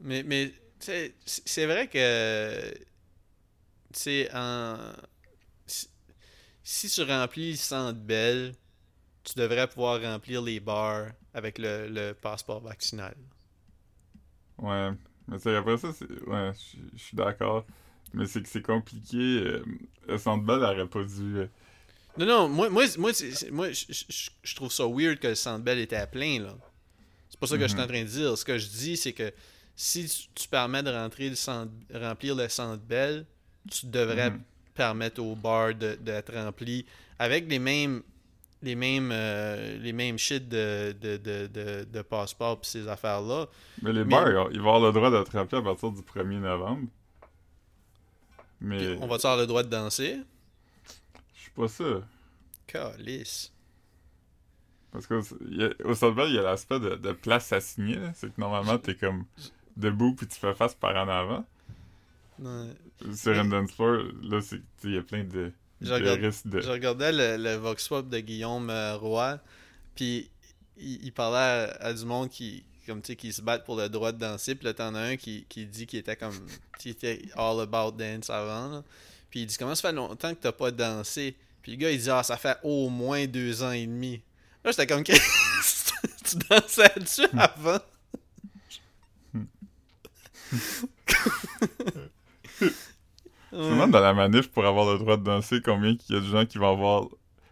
[0.00, 0.52] Mais, mais
[0.82, 2.74] c'est vrai que,
[4.34, 4.76] en...
[5.66, 5.88] si,
[6.62, 8.00] si tu remplis le centre
[9.24, 13.14] tu devrais pouvoir remplir les bars avec le, le passeport vaccinal.
[14.58, 14.90] Ouais,
[15.28, 15.88] mais c'est après ça.
[16.26, 16.52] Ouais,
[16.94, 17.64] je suis d'accord.
[18.14, 19.16] Mais c'est que c'est compliqué.
[19.18, 19.64] euh,
[20.06, 21.38] le Centre Bell aurait pas dû...
[21.38, 21.46] euh,
[22.18, 23.12] Non, non, moi, moi, moi,
[23.50, 26.56] moi je, trouve ça weird que le centre était à plein, là.
[27.30, 28.36] C'est pas ça que je suis en train de dire.
[28.36, 29.32] Ce que je dis, c'est que
[29.84, 33.26] si tu, tu permets de rentrer le centre, remplir le centre belle,
[33.70, 34.42] tu devrais Mhm.
[34.74, 36.86] permettre au bar d'être rempli
[37.18, 38.02] avec les mêmes
[38.64, 43.46] les mêmes euh, les mêmes shit de, de, de, de, de passeport pis ces affaires-là.
[43.82, 46.38] Mais les Mais- bars, ils vont- avoir le droit d'être remplis à partir du 1er
[46.38, 46.86] novembre.
[48.60, 50.18] Mais Puis on va-tu avoir le droit de danser?
[51.34, 52.04] je suis pas sûr.
[52.68, 53.52] Calice.
[54.92, 55.06] Parce
[55.64, 57.98] a- au Centre Bell, il y a l'aspect de, de place assignée.
[58.14, 59.24] C'est que normalement, t'es comme
[59.76, 61.44] debout puis tu fais face par en avant.
[63.14, 64.40] Sur un dance floor, là,
[64.84, 66.60] il y a plein de, Je de risques de...
[66.60, 69.38] Je regardais le, le Vox Pop de Guillaume euh, Roy,
[69.94, 70.30] puis
[70.76, 73.76] il, il parlait à, à du monde qui comme tu sais qui se battent pour
[73.76, 76.34] le droit de danser, puis là t'en as un qui, qui dit qu'il était comme
[76.78, 78.82] qui était all about dance avant, là.
[79.30, 82.00] puis il dit comment ça fait longtemps que t'as pas dansé, puis le gars il
[82.00, 84.20] dit ah ça fait au moins deux ans et demi.
[84.64, 85.16] Là j'étais comme tu
[86.48, 87.78] dansais dessus avant?
[92.60, 96.16] Je me demande dans la manif pour avoir le droit de danser, combien il y
[96.16, 97.06] a de gens qui vont avoir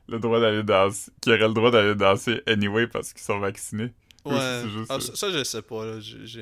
[0.09, 3.93] le droit d'aller danser, qui auraient le droit d'aller danser anyway parce qu'ils sont vaccinés?
[4.25, 4.63] Ouais.
[4.69, 6.01] juste, Ah, euh, ça, ça, je sais pas.
[6.01, 6.41] Je-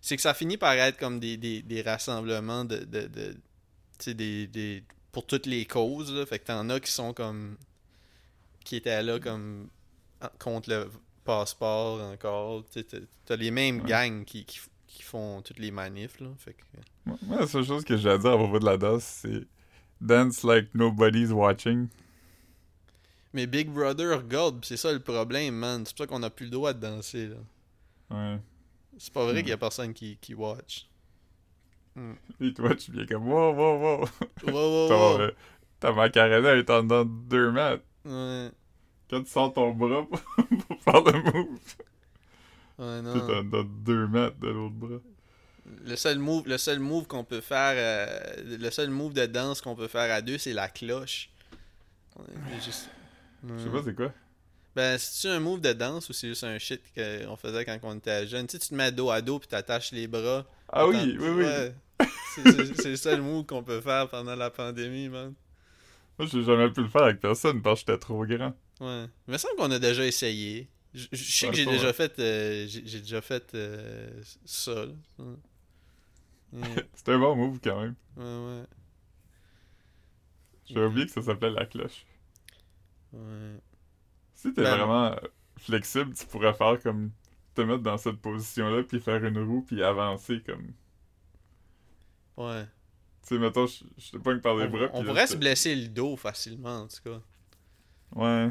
[0.00, 2.78] C'est que ça finit par être comme des, des, des rassemblements de.
[2.84, 3.08] de,
[4.12, 6.12] des, des, pour toutes les causes.
[6.14, 6.24] Là.
[6.26, 7.56] Fait que t'en as qui sont comme.
[8.64, 9.68] qui étaient là comme
[10.38, 10.90] contre le
[11.24, 12.64] passeport encore.
[13.26, 13.88] T'as- les mêmes Ouais.
[13.88, 14.46] gangs qui,
[14.98, 16.18] qui font toutes les manifs.
[16.20, 16.28] Là.
[16.38, 16.62] Fait que,
[17.06, 19.46] Moi, la seule chose que j'ai à dire à propos de la danse, c'est
[20.00, 21.86] dance like nobody's watching.
[23.32, 25.84] Mais Big Brother regarde, c'est ça le problème, man.
[25.86, 27.28] C'est pour ça qu'on a plus le droit de danser.
[27.28, 27.36] Là.
[28.10, 28.38] Ouais.
[28.98, 29.36] C'est pas vrai Hmm.
[29.42, 30.88] qu'il y a personne qui, qui watch.
[32.40, 34.08] Et toi, tu viens comme wow, wow, wow.
[34.46, 35.20] Wow, wow, Ta, wow.
[35.20, 35.30] euh,
[35.80, 37.84] ta macarena est en dedans de deux mètres.
[38.04, 38.50] Ouais,
[39.10, 40.20] Quand tu sors ton bras pour,
[40.68, 41.58] pour faire le move,
[42.78, 43.14] ouais, non.
[43.42, 44.98] de deux mètres de l'autre bras.
[45.84, 49.60] Le seul move, le seul move qu'on peut faire, euh, le seul move de danse
[49.60, 51.30] qu'on peut faire à deux, c'est la cloche.
[52.64, 52.88] Juste-
[53.46, 54.12] Je sais pas c'est quoi.
[54.74, 57.96] Ben, c'est-tu un move de danse ou c'est juste un shit qu'on faisait quand on
[57.96, 58.46] était jeune?
[58.46, 60.44] Tu sais, tu te mets dos à dos puis t'attaches les bras.
[60.72, 62.06] Ah oui, oui, oui.
[62.34, 65.34] C'est c'est le seul move qu'on peut faire pendant la pandémie, man.
[66.18, 68.54] Moi, j'ai jamais pu le faire avec personne parce que j'étais trop grand.
[68.80, 69.06] Ouais.
[69.26, 70.68] Il me semble qu'on a déjà essayé.
[70.98, 72.66] Je je sais que j'ai déjà euh,
[73.00, 74.86] déjà fait euh, ça.
[75.18, 75.26] Ouais,
[76.94, 77.94] C'était un bon move quand même.
[78.16, 78.64] ouais, ouais.
[80.66, 82.04] J'ai oublié que ça s'appelait la cloche.
[83.12, 83.60] ouais.
[84.34, 85.16] Si t'es Ben- vraiment euh,
[85.58, 87.12] flexible, tu pourrais faire comme
[87.54, 90.72] te mettre dans cette position-là, puis faire une roue, puis avancer comme.
[92.36, 92.64] Ouais.
[93.22, 94.88] Tu sais, mettons, je je te pogne par les On, bras.
[94.92, 97.20] on pourrait se blesser le dos facilement, en tout cas.
[98.14, 98.50] Ouais.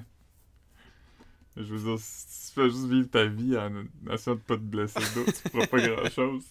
[1.57, 3.83] Je veux dire, si tu fais juste vivre ta vie en
[4.13, 6.43] essayant de pas te blesser le dos, tu feras pas grand-chose.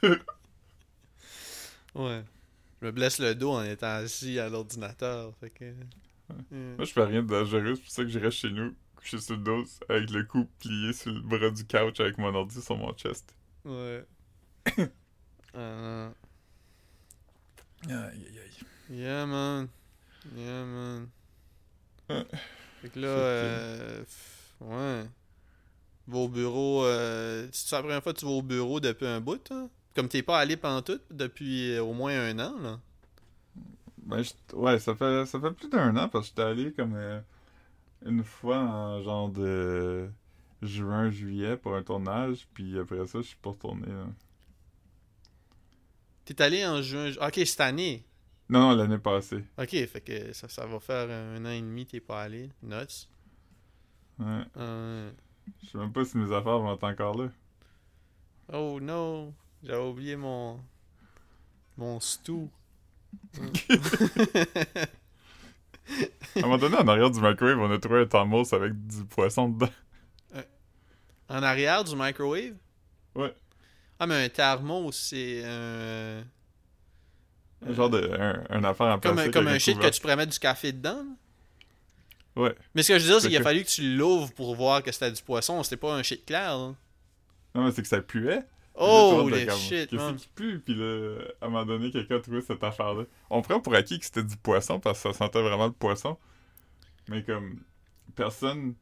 [1.94, 2.24] Ouais.
[2.80, 5.34] Je me blesse le dos en étant assis à l'ordinateur.
[5.40, 5.64] Fait que.
[5.64, 6.36] Ouais.
[6.76, 9.18] Moi, je fais rien de dangereux, c'est pour ça que je reste chez nous, couché
[9.18, 12.62] sur le dos, avec le cou plié sur le bras du couch, avec mon ordi
[12.62, 13.34] sur mon chest.
[13.64, 14.04] Ouais.
[15.54, 16.08] Euh,
[17.88, 18.96] Aïe, aïe, aïe.
[18.96, 19.68] yeah, man.
[20.34, 21.08] Yeah, man.
[22.08, 22.24] Ouais.
[22.80, 24.02] Fait que là, euh,
[24.64, 25.04] ouais.
[26.06, 26.84] Va au bureau.
[26.84, 29.68] Euh, c'est la première fois que tu vas au bureau depuis un bout, hein?
[29.94, 32.80] Comme t'es pas allé pantoute depuis euh, au moins un an, là.
[33.98, 36.94] Ben, je- ouais, ça fait, ça fait plus d'un an parce que j'étais allé comme
[36.96, 37.20] euh,
[38.06, 40.10] une fois en genre de
[40.62, 43.88] juin, juillet pour un tournage, puis après ça, je suis pas retourné.
[43.88, 44.06] là.
[46.24, 47.10] T'es allé en juin.
[47.12, 48.04] ju- Ok, cette année?
[48.48, 49.44] Non, non, l'année passée.
[49.58, 52.50] Ok, fait que ça, ça va faire un an et demi t'es pas allé.
[52.62, 53.08] Nuts.
[54.22, 54.44] Ouais.
[54.56, 55.10] Euh,
[55.62, 57.28] Je sais même pas si mes affaires vont être encore là.
[58.52, 60.60] Oh non, j'avais oublié mon
[61.76, 62.48] mon stew.
[66.36, 69.04] À un moment donné, en arrière du microwave, on a trouvé un thermos avec du
[69.04, 69.68] poisson dedans.
[71.28, 72.54] En arrière du microwave?
[73.14, 73.34] Ouais.
[73.98, 76.22] Ah, mais un thermos, c'est un.
[77.66, 78.10] Un genre de.
[78.18, 80.32] Un, un affaire en Comme un, plastique comme avec un shit que tu pourrais mettre
[80.32, 81.04] du café dedans?
[81.04, 81.16] là?
[82.36, 82.54] Ouais.
[82.74, 84.82] Mais ce que je veux dire, c'est qu'il a fallu que tu l'ouvres pour voir
[84.82, 85.62] que c'était du poisson.
[85.62, 86.56] C'était pas un shit clair.
[86.56, 86.74] là.
[87.54, 88.42] Non, mais c'est que ça puait.
[88.74, 90.58] Oh, les shit, Qu'est-ce qui pue?
[90.60, 93.04] Puis là, à un moment donné, quelqu'un a trouvé cette affaire-là.
[93.28, 96.16] On prend pour acquis que c'était du poisson parce que ça sentait vraiment le poisson.
[97.08, 97.60] Mais comme,
[98.14, 98.74] personne.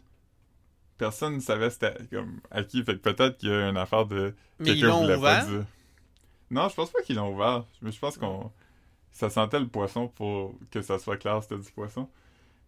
[0.97, 2.85] Personne ne savait c'était comme à qui.
[2.85, 4.35] Fait que peut-être qu'il y a une affaire de.
[4.59, 5.41] Mais ils quelqu'un l'ont voulait ouvert?
[5.41, 5.65] pas dire.
[6.51, 7.65] Non, je pense pas qu'ils l'ont ouvert.
[7.83, 8.53] Mais je pense qu'on.
[9.11, 12.09] Ça sentait le poisson pour que ça soit clair, c'était du poisson.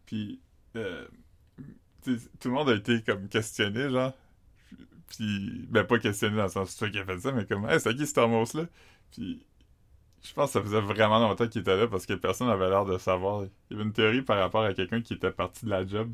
[0.07, 0.41] Puis.
[0.77, 1.07] Euh,
[2.05, 4.13] tout le monde a été comme questionné, genre.
[5.09, 7.69] Puis, ben, pas questionné dans le sens c'est toi qui a fait ça, mais comme,
[7.69, 8.67] hey, c'est qui ce thermos-là?
[9.13, 9.45] Puis,
[10.23, 12.85] je pense que ça faisait vraiment longtemps qu'il était là parce que personne n'avait l'air
[12.85, 13.45] de savoir.
[13.45, 16.11] Il y avait une théorie par rapport à quelqu'un qui était parti de la job,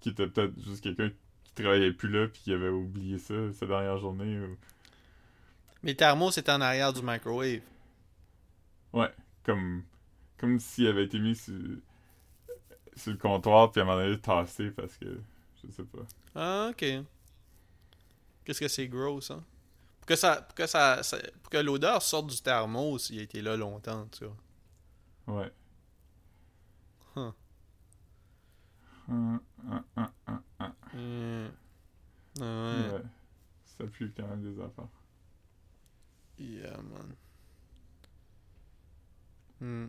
[0.00, 1.10] qui était peut-être juste quelqu'un
[1.44, 4.38] qui travaillait plus là, puis qui avait oublié ça sa dernière journée.
[4.40, 4.56] Ou...
[5.82, 7.60] Mais thermos, c'est en arrière du microwave.
[8.92, 9.10] Ouais,
[9.44, 9.82] comme,
[10.38, 11.54] comme s'il avait été mis sur,
[12.96, 15.20] sur le comptoir, puis à un moment donné tassé parce que,
[15.64, 15.98] je sais pas.
[16.34, 16.84] Ah, ok.
[18.44, 19.42] Qu'est-ce que c'est gross, hein?
[20.00, 23.22] Pour que, ça, pour que, ça, ça- pour que l'odeur sorte du thermos, il a
[23.22, 24.24] été là longtemps, tu
[25.26, 25.40] vois.
[25.42, 25.52] Ouais.
[27.16, 27.30] Huh.
[29.08, 30.42] Hum, hum, hum, hum,
[30.94, 31.52] hum.
[32.40, 32.92] Ah ouais.
[32.92, 33.02] Ouais.
[33.64, 34.88] Ça pue quand même des affaires.
[36.38, 37.16] Yeah, man.
[39.60, 39.86] Hmm.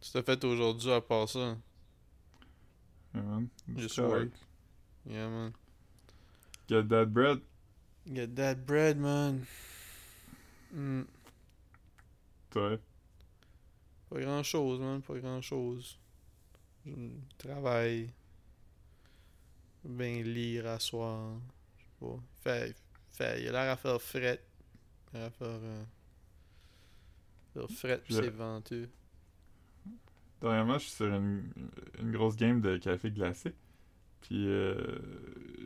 [0.00, 1.56] Tu t'as fait aujourd'hui à part ça?
[3.14, 3.50] Yeah, man.
[3.76, 4.30] Just work.
[5.06, 5.54] Yeah, man.
[6.68, 7.40] Get that bread.
[8.12, 9.46] Get that bread, man.
[10.72, 11.02] Hmm.
[12.50, 12.78] Toi?
[14.08, 15.02] Pas grand chose, man.
[15.02, 15.98] Pas grand chose.
[16.86, 16.92] Je
[17.38, 18.10] travaille.
[19.84, 21.40] Ben lire à soir.
[21.76, 22.20] Je sais pas.
[22.42, 22.76] Fait,
[23.12, 24.40] fait, il a l'air à faire fret.
[25.12, 25.48] Il a l'air à faire.
[25.48, 25.84] Euh,
[27.54, 28.88] faire fret c'est venteux.
[30.40, 31.52] Dernièrement, je suis sur une,
[32.00, 33.54] une grosse game de café glacé.
[34.22, 34.98] Puis euh,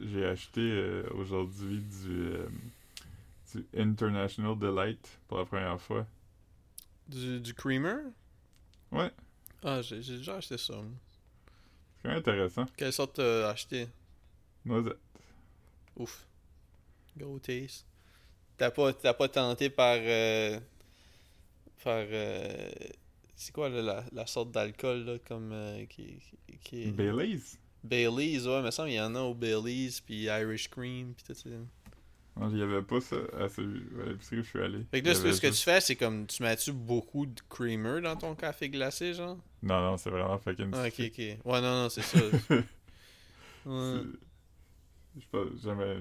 [0.03, 2.49] j'ai acheté euh, aujourd'hui du, euh,
[3.53, 6.07] du International Delight pour la première fois.
[7.09, 7.97] Du, du creamer?
[8.91, 9.11] Ouais.
[9.63, 10.75] Ah, j'ai déjà acheté ça.
[10.75, 12.67] C'est quand même intéressant.
[12.77, 13.89] Quelle sorte t'as acheté?
[14.65, 14.99] Noisette.
[15.97, 16.27] Ouf.
[17.17, 17.87] Gros taste.
[18.57, 19.99] T'as pas, t'as pas tenté par.
[21.83, 22.05] par.
[23.45, 25.53] C'est quoi là, la, la sorte d'alcool là, comme.
[25.53, 26.19] euh, qui,
[26.49, 27.41] qui, qui est- Baileys?
[27.83, 31.35] Baileys, ouais, mais ça, il y en a au Baileys, puis Irish Cream, puis tout
[31.35, 31.51] ça.
[32.37, 34.85] Non, il y avait pas ça à l'épicerie où je suis allé.
[34.91, 36.27] Fait que là, ce que tu fais, c'est comme.
[36.27, 39.39] Tu mets-tu beaucoup de creamer dans ton café glacé, genre?
[39.63, 41.19] Non, non, c'est vraiment fucking Ah, ok, ok.
[41.19, 42.19] Ouais, non, non, c'est ça.
[43.67, 44.03] Ouais.
[45.17, 45.97] Je pas, jamais.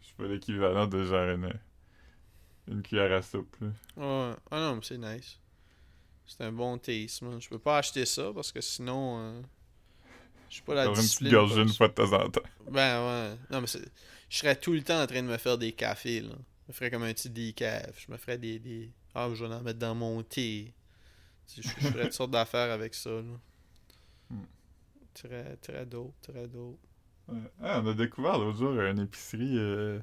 [0.00, 1.52] Je suis pas l'équivalent de genre une,
[2.68, 3.56] une cuillère à soupe.
[3.60, 3.68] Là.
[3.96, 4.34] Ouais.
[4.50, 5.38] Ah non, mais c'est nice.
[6.26, 6.72] C'est un bon
[7.22, 7.40] man.
[7.40, 9.18] Je peux pas acheter ça parce que sinon.
[9.20, 9.42] euh,
[10.48, 11.62] Je suis pas la Genre une petite discipline.
[11.62, 12.40] une fois de temps en temps.
[12.70, 13.36] Ben ouais.
[13.50, 13.88] Non, mais c'est-
[14.28, 16.34] je serais tout le temps en train de me faire des cafés, là.
[16.66, 18.04] Je me ferais comme un petit decaf.
[18.04, 18.58] Je me ferais des.
[18.58, 18.90] des...
[19.14, 20.74] Ah, je vais en mettre dans mon thé.
[21.56, 23.22] Je, je ferais toutes sortes d'affaires avec ça, là.
[24.30, 24.42] Hmm.
[25.14, 26.78] Très, très dope, très dope.
[27.28, 27.38] Ouais.
[27.62, 29.56] Ah, on a découvert l'autre jour une épicerie.
[29.58, 30.00] euh,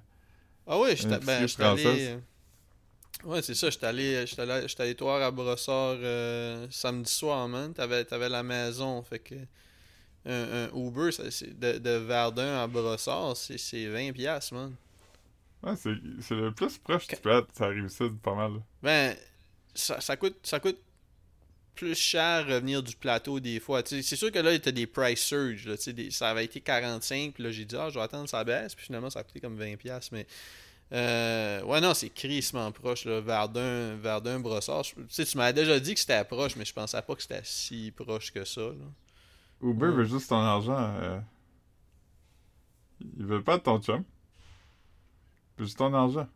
[0.65, 2.17] Ah oui, j'étais Une ben, j'étais allé.
[3.25, 4.41] Ouais, c'est ça, j'étais allé, j'étais
[4.81, 7.73] allé, voir à Brossard euh, samedi soir, man.
[7.73, 9.35] T'avais, t'avais la maison, fait que.
[10.25, 14.73] Un, un Uber ça, de, de Verdun à Brossard, c'est, c'est 20$, piastres, man.
[15.61, 17.41] Ouais, c'est le plus proche Quand- du plat.
[17.53, 18.51] Ça arrive ça pas mal.
[18.81, 19.15] Ben,
[19.73, 20.79] ça, ça coûte ça coûte
[21.75, 23.81] plus cher revenir du plateau des fois.
[23.83, 25.67] Tu c'est sûr que là, t'as des price surge.
[25.67, 28.29] Là, tu des- ça avait été 45, puis là, j'ai dit, ah, je vais attendre
[28.29, 29.75] ça baisse, puis finalement, ça a coûté comme 20$.
[29.77, 30.25] piastres, Mais,
[30.91, 34.83] euh, ouais, non, c'est crissement proche, là, Verdun, Verdun, Brossard.
[34.83, 37.21] Je- Tu sais, tu m'avais déjà dit que c'était proche, mais je pensais pas que
[37.21, 38.61] c'était si proche que ça.
[38.61, 38.73] Là.
[39.61, 39.91] Uber Ouais.
[39.91, 40.77] veut juste ton argent.
[40.77, 41.19] euh,
[43.17, 44.03] Ils veulent pas de ton chum.
[45.57, 46.27] Ils veulent juste ton argent.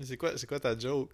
[0.00, 1.10] C'est quoi, c'est quoi ta joke?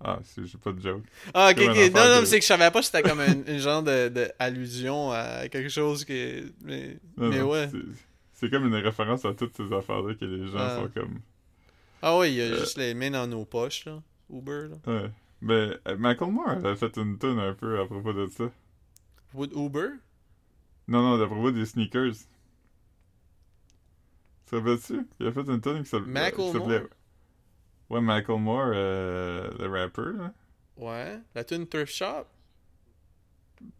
[0.00, 1.02] Ah, c'est j'ai pas de joke.
[1.34, 1.76] Ah, ok, ok.
[1.92, 3.82] Non, non, de- mais c'est que je savais pas si c'était comme un, un genre
[3.82, 6.52] de, de allusion à quelque chose que.
[6.62, 7.68] Mais, Non, mais non, ouais.
[8.38, 11.20] C'est- comme une référence à toutes ces affaires-là que les gens sont comme.
[12.02, 12.58] Ah ouais, il y a Euh.
[12.60, 14.00] juste les mains dans nos poches, là.
[14.30, 14.76] Uber, là.
[14.92, 15.10] Ouais.
[15.40, 18.50] Mais euh, Michael Moore avait fait une tune un peu à propos de ça.
[19.34, 19.88] Would Uber?
[20.88, 22.14] Non, non, à propos des sneakers.
[24.46, 25.06] Te rappelles-tu?
[25.20, 26.32] Il a fait une tune qui s'appelait.
[26.32, 26.86] Qui s'appelait-
[27.90, 30.32] Ouais, Michael Moore, euh, le rapper, là.
[30.76, 31.18] Ouais.
[31.34, 32.26] La tune Thrift Shop?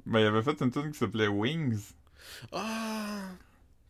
[0.06, 1.92] Ben, il avait fait une tune qui s'appelait Wings.
[2.52, 3.20] Ah!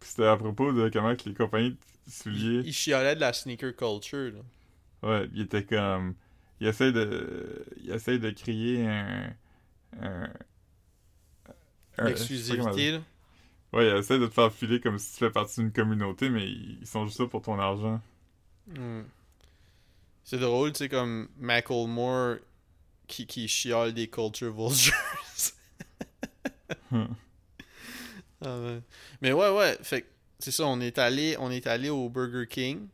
[0.00, 1.76] C'était à propos de comment que les compagnies de
[2.10, 2.62] souliers.
[2.64, 4.40] Il chialait de la sneaker culture, là.
[5.02, 6.14] Ouais, il était comme.
[6.60, 7.64] Il essaie de.
[7.82, 9.32] Il essaie de créer un.
[10.00, 10.28] un.
[11.98, 13.00] un- L'exclusivité, là.
[13.72, 16.48] Ouais, il essaie de te faire filer comme si tu fais partie d'une communauté, mais
[16.48, 18.00] ils sont juste là pour ton argent.
[18.66, 19.02] Hmm.
[20.24, 22.36] C'est drôle, tu sais, comme Macklemore
[23.06, 24.94] qui, qui chiale des culture vultures.
[28.44, 28.80] Ah, ouais.
[29.20, 30.06] Mais ouais, ouais, fait
[30.38, 32.86] c'est ça, on est allé, on est allé au Burger King.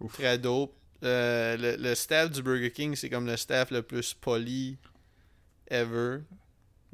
[0.00, 0.14] Ouf.
[0.14, 0.74] Très dope.
[1.04, 4.76] Euh, le, le staff du Burger King, c'est comme le staff le plus poli
[5.70, 6.20] ever.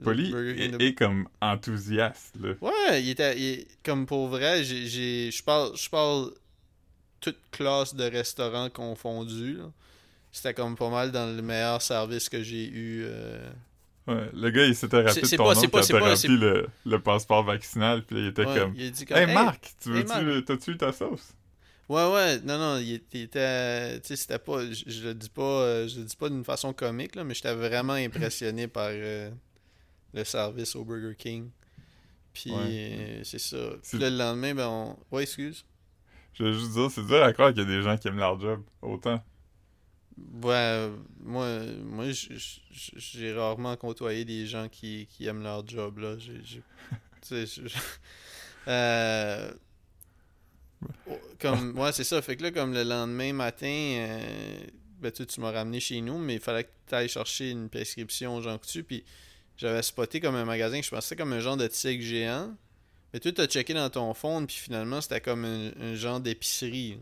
[0.03, 2.55] Poli et, de- et comme enthousiaste, là.
[2.61, 6.33] Ouais, il était il- comme pour vrai, j'ai je parle je parle
[7.21, 9.59] toute classe de restaurants confondus.
[10.33, 13.05] C'était comme pas mal dans le meilleur service que j'ai eu.
[13.07, 13.51] euh.
[14.09, 18.03] Ouais, le gars, il s'était rappelé de ton pas- nom pas- le, le passeport vaccinal,
[18.05, 18.75] puis il était Ouais, comme...
[18.77, 20.09] il comme Hey, Hey, Marc, tu hey, veux-tu...
[20.09, 20.23] Marc.
[20.23, 21.35] le- T'as-tu eu ta sauce?
[21.89, 24.01] Ouais, ouais, non, non, il était- il était.
[24.01, 24.65] Tu sais, c'était pas.
[24.73, 27.35] Je, je le dis pas, euh, je le dis pas d'une façon comique, là, mais
[27.35, 29.31] j'étais vraiment impressionné par euh,
[30.15, 31.51] le service au Burger King.
[32.33, 32.59] Puis, Ouais.
[32.63, 33.57] euh, c'est ça.
[33.89, 34.97] Puis là, le lendemain, ben, on.
[35.15, 35.65] Ouais, excuse.
[36.35, 38.17] Je veux juste dire, c'est dur à croire qu'il y a des gens qui aiment
[38.17, 39.23] leur job autant.
[40.43, 41.49] Ouais, moi,
[41.85, 42.29] moi j-
[42.71, 46.17] j- j'ai rarement côtoyé des gens qui, qui aiment leur job, là.
[46.17, 46.63] Tu
[47.23, 47.77] sais, je- je-
[48.69, 49.53] Euh,
[51.09, 52.21] oh, Comme, ouais, c'est ça.
[52.23, 54.61] Fait que là, comme le lendemain matin, euh,
[55.01, 57.69] ben, tu, tu m'as ramené chez nous, mais il fallait que tu ailles chercher une
[57.69, 59.05] prescription Jean Coutu, puis
[59.57, 62.55] j'avais spoté comme un magasin que je pensais comme un genre de tigre géant.
[63.13, 66.99] Mais toi, t'as checké dans ton fond, puis finalement, c'était comme un, un genre d'épicerie.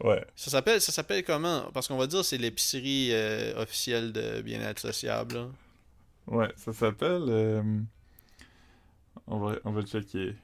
[0.00, 0.24] Ouais.
[0.36, 1.70] Ça s'appelle ça s'appelle comment?
[1.72, 5.34] Parce qu'on va dire c'est l'épicerie euh, officielle de bien-être sociable.
[5.36, 5.48] là.
[6.28, 7.24] Ouais, ça s'appelle...
[7.28, 7.62] euh,
[9.26, 10.34] On, va, on va checker.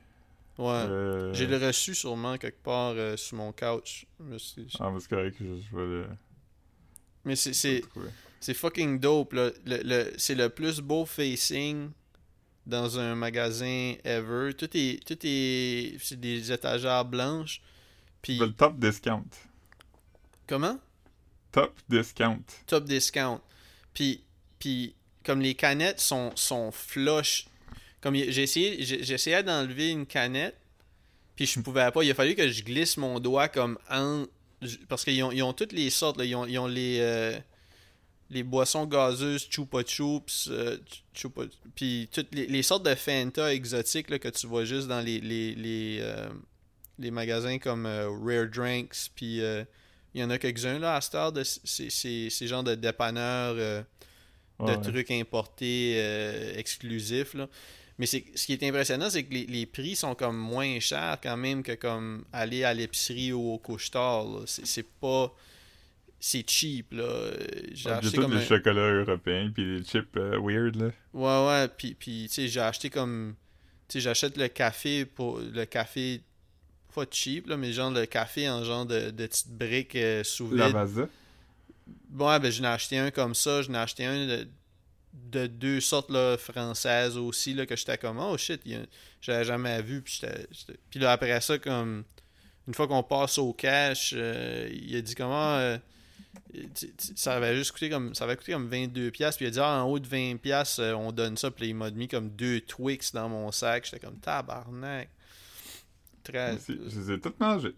[0.58, 0.66] Ouais.
[0.88, 4.06] Euh, J'ai le reçu sûrement quelque part sous mon couch.
[4.20, 6.06] Ah, mais c'est correct, je, je vais le...
[7.24, 9.50] Mais c'est c'est le c'est fucking dope là.
[9.64, 11.90] Le, le- c'est le plus beau facing
[12.66, 14.52] dans un magasin ever.
[14.54, 15.02] Tout est.
[15.06, 15.96] Tout est.
[16.02, 17.62] C'est des étagères blanches.
[18.24, 18.38] Puis.
[18.38, 19.22] Le top discount.
[20.48, 20.78] Comment?
[21.52, 22.42] Top discount.
[22.66, 23.40] Top discount.
[23.94, 24.24] Puis.
[24.58, 24.94] Puis.
[25.24, 27.46] Comme les canettes sont, sont flush.
[28.00, 28.82] Comme j'ai essayé.
[28.82, 30.56] J'essayais d'enlever une canette.
[31.36, 32.02] Puis je pouvais pas.
[32.02, 34.24] Il a fallu que je glisse mon doigt comme en.
[34.88, 36.16] Parce qu'ils ont, ils ont toutes les sortes.
[36.18, 36.24] Là.
[36.24, 36.98] Ils, ont, ils ont les.
[37.00, 37.38] euh,
[38.30, 40.78] les boissons gazeuses, Chupa Chups, euh,
[41.14, 45.00] Chupa- puis toutes les, les sortes de Fanta exotiques là, que tu vois juste dans
[45.00, 46.30] les, les, les, euh,
[46.98, 49.64] les magasins comme euh, Rare Drinks, puis euh,
[50.14, 53.54] il y en a quelques-uns là à heure de ces, ces, ces genres de dépanneurs
[53.58, 53.82] euh,
[54.60, 54.82] de Ouais, ouais.
[54.82, 55.98] trucs importés
[56.56, 57.34] exclusifs.
[57.34, 57.48] Là.
[57.98, 61.36] Mais ce qui est impressionnant, c'est que les, les prix sont comme moins chers quand
[61.36, 64.42] même que comme aller à l'épicerie ou au couche-tard.
[64.46, 65.34] C'est, pas...
[66.20, 67.32] C'est cheap, là.
[67.72, 70.90] J'ai a acheté comme les un- chocolats européens, puis les chips euh, weird, là.
[71.12, 73.34] Ouais, ouais, puis, puis tu sais, j'ai acheté comme...
[73.88, 75.40] Tu sais, j'achète le café pour...
[75.40, 76.20] Le café...
[76.94, 80.46] Pas cheap, là, mais genre le café en genre de, de petites briques euh, sous
[80.48, 80.58] vide.
[80.58, 81.08] Lavazza.
[82.16, 83.62] Ouais, ben j'en ai acheté un comme ça.
[83.62, 84.48] J'en ai acheté un de,
[85.30, 88.86] de deux sortes là, françaises aussi, là, que j'étais comme, oh shit, a-
[89.20, 90.02] j'avais jamais vu.
[90.02, 90.20] Puis,
[90.90, 92.04] puis là, après ça, comme,
[92.68, 95.56] une fois qu'on passe au cash, euh, il a dit comment.
[95.56, 95.76] euh,
[96.52, 99.48] tu- tu- ça avait juste coûté comme ça avait coûté comme 22 pièces puis il
[99.48, 102.08] a dit ah, en haut de 20 pièces on donne ça puis il m'a mis
[102.08, 105.08] comme deux Twix dans mon sac j'étais comme tabarnak
[106.24, 107.74] très aussi, Je les ai toutes mangées.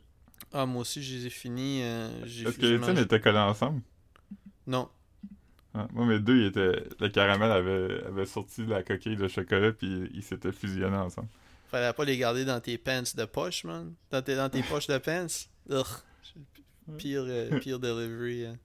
[0.52, 3.82] ah moi aussi je les ai finis euh, Est-ce que les tiennes étaient collés ensemble?
[4.66, 4.88] non
[5.74, 6.88] Ah, moi, mes deux, ils étaient...
[7.00, 11.28] le caramel avait, avait sorti de la coquille de chocolat, puis ils s'étaient fusionnés ensemble.
[11.70, 13.92] Fallait pas les garder dans tes pants de poche, man.
[14.10, 15.26] Dans tes, dans tes poches de pants?
[16.98, 18.46] Pire, euh, pire delivery.
[18.46, 18.56] hein.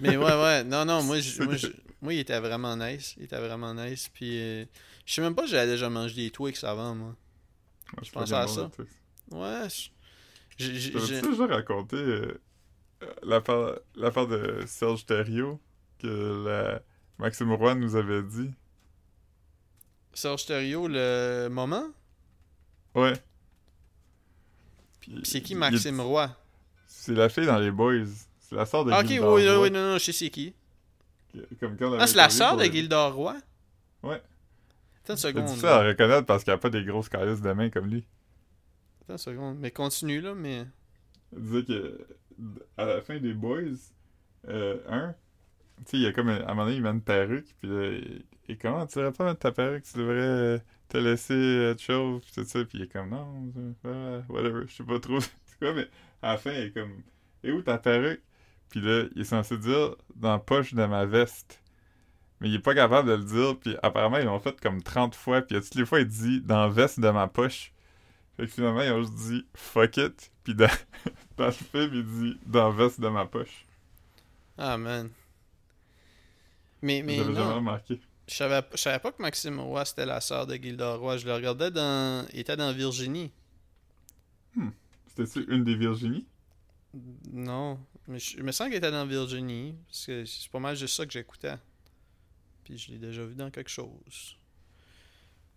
[0.00, 0.64] Mais ouais, ouais.
[0.64, 1.68] Non, non, moi, je- moi, je-
[2.02, 3.14] moi, il était vraiment nice.
[3.16, 4.10] Il était vraiment nice.
[4.12, 4.64] Puis, euh,
[5.06, 7.16] je sais même pas si j'avais déjà mangé des Twix avant, moi.
[8.02, 8.70] Je pensais à ça.
[9.32, 9.68] Ouais.
[10.58, 12.40] je- j'ai- déjà raconté euh,
[13.22, 15.60] l'affaire de Serge Thériault
[15.98, 16.80] que la...
[17.18, 18.50] Maxime Roy nous avait dit?
[20.12, 21.84] Serge Thériault, le moment?
[22.94, 23.14] Ouais.
[25.24, 26.30] C'est qui Maxime Roy?
[26.86, 28.04] C'est la fille dans les Boys.
[28.40, 29.62] C'est la sœur de Ah, Ok, oui, Gilbert oui, Roy.
[29.62, 30.54] oui, non, non, je sais c'est qui.
[31.58, 33.36] Comme quand on Ah, c'est la sœur de Gildor Roy?
[34.02, 34.22] Ouais.
[35.04, 35.44] Attends une C'est seconde.
[35.46, 38.04] difficile à reconnaître parce qu'elle a pas des grosses calices de main comme lui.
[39.08, 39.58] Attends une.
[39.58, 40.66] Mais continue, là, mais.
[41.32, 42.06] Il disait que
[42.76, 43.62] à la fin des Boys,
[44.48, 45.14] euh, un,
[45.78, 47.54] tu sais, il y a comme un- à un moment donné, il met une perruque,
[47.60, 50.98] puis là, il- et comment tu devrais pas mettre ta perruque, tu devrais euh, te
[50.98, 53.52] laisser euh, chose, puis tout ça, puis il est comme non,
[53.86, 55.88] euh, whatever, je sais pas trop c'est quoi, mais
[56.22, 57.02] à la fin, il est comme,
[57.44, 58.22] et où ta perruque?
[58.70, 61.62] Puis là, il est censé dire dans la poche de ma veste.
[62.40, 65.14] Mais il est pas capable de le dire, puis apparemment, ils l'ont fait comme 30
[65.14, 67.72] fois, puis à toutes les fois, il dit dans la veste de ma poche.
[68.36, 70.70] Fait que finalement, ils ont juste dit fuck it, puis dans,
[71.36, 73.66] dans le film, il dit dans la veste de ma poche.
[74.58, 75.10] Ah, man.
[76.82, 78.00] Mais, mais J'avais jamais remarqué.
[78.28, 81.16] je savais, je savais pas que Maxime Roy c'était la sœur de Gildor Roy.
[81.18, 82.26] Je le regardais dans.
[82.32, 83.30] Il était dans Virginie.
[85.06, 86.26] C'était-tu une des Virginie?
[87.30, 87.78] Non.
[88.08, 89.74] Mais je, je me sens qu'il était dans Virginie.
[89.86, 91.54] Parce que c'est pas mal juste ça que j'écoutais.
[92.64, 94.38] Puis je l'ai déjà vu dans quelque chose.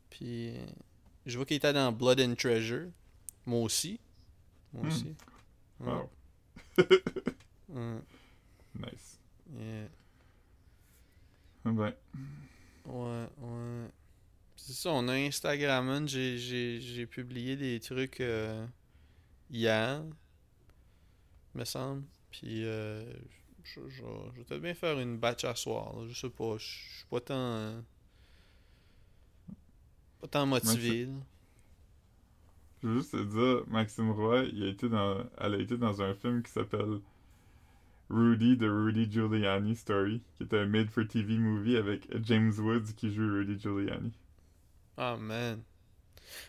[0.09, 0.53] Puis.
[1.25, 2.87] Euh, Je vois qu'il était dans Blood and Treasure.
[3.45, 3.99] Moi aussi.
[4.73, 4.87] Moi Hmm.
[4.87, 5.15] aussi.
[5.79, 5.93] Ouais.
[5.93, 6.09] Wow.
[7.69, 7.99] Ouais.
[8.75, 9.19] Nice.
[9.57, 9.87] Yeah.
[11.65, 11.93] Ben,
[12.85, 13.89] Ouais, ouais.
[14.55, 16.07] C'est ça, on a Instagram.
[16.07, 18.65] J'ai, publié des trucs euh,
[19.49, 20.03] hier,
[21.55, 22.03] me semble.
[22.31, 23.03] Puis, euh,
[23.63, 24.03] je, je,
[24.33, 25.93] je vais peut-être bien faire une batch à soir.
[25.97, 26.07] là.
[26.07, 27.83] Je sais pas, je je suis pas tant.
[30.25, 31.05] Euh, pas tant motivé.
[31.05, 31.13] là.
[32.81, 36.01] je veux juste te dire, Maxime Roy, il a été dans, elle a été dans
[36.01, 36.99] un film qui s'appelle
[38.09, 43.27] Rudy, The Rudy Giuliani Story, qui est un made-for-TV movie avec James Woods qui joue
[43.27, 44.11] Rudy Giuliani.
[44.97, 45.61] Ah, man.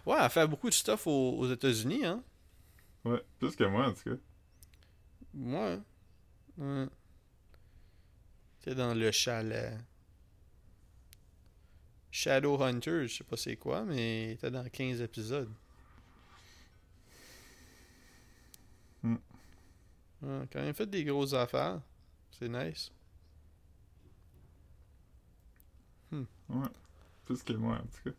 [0.07, 2.23] Ouais, elle fait beaucoup de stuff aux, aux États-Unis, hein.
[3.05, 4.17] Ouais, plus que moi en tout cas.
[5.35, 5.79] Ouais.
[6.59, 6.87] Ouais.
[8.61, 9.79] T'es dans le chalet.
[12.17, 15.53] Shadowhunter, je sais pas c'est quoi, mais il était dans 15 épisodes.
[19.03, 19.17] Hmm.
[20.23, 21.83] Ouais, quand même fait des grosses affaires.
[22.31, 22.91] C'est nice.
[26.11, 26.69] Ouais,
[27.27, 28.17] plus que moi en tout cas.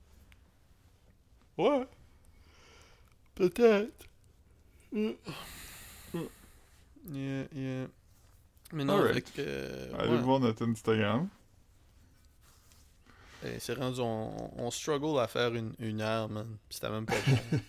[1.58, 1.88] Ouais.
[3.34, 4.06] Peut-être.
[7.10, 7.88] Yeah, yeah.
[8.74, 9.34] Mais non, Alright.
[9.34, 10.22] que, euh, Allez ouais.
[10.22, 11.30] voir notre Instagram.
[13.60, 16.58] C'est rendu, on, on struggle à faire une, une heure, man.
[16.70, 17.60] C'était même pas bon.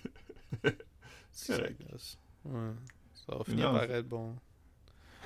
[1.32, 1.80] c'est correct.
[2.44, 2.70] Ouais.
[3.14, 4.34] Ça va finir par c'est- être bon.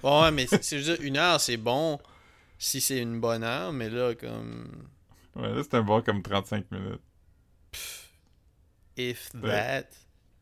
[0.03, 2.01] Bon, ouais, mais c'est c'est juste une heure, c'est bon
[2.59, 4.89] si c'est une bonne heure, mais là, comme.
[5.37, 7.01] Ouais, là, c'était un bon comme 35 minutes.
[8.97, 9.49] If Ouais.
[9.49, 9.89] that.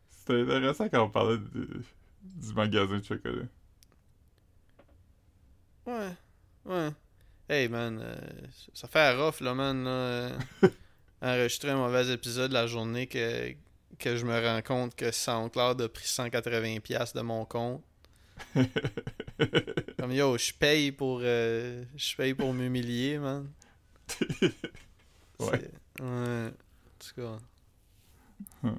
[0.09, 1.81] C'était intéressant quand on parlait de-
[2.23, 3.43] du magasin de chocolat.
[5.85, 6.09] Ouais.
[6.65, 6.89] Ouais.
[7.49, 8.15] Hey, man, euh,
[8.73, 10.39] ça fait rough, là, man, là, euh,
[11.21, 13.53] enregistrer un mauvais épisode la journée que,
[13.99, 17.83] que je me rends compte que SoundCloud a pris 180$ de mon compte.
[19.99, 23.51] Comme yo, je paye pour euh, je paye pour m'humilier, man.
[25.39, 25.71] Ouais.
[25.99, 26.47] Ouais.
[26.47, 26.51] En
[26.99, 27.37] tout cas.
[28.63, 28.77] Hum.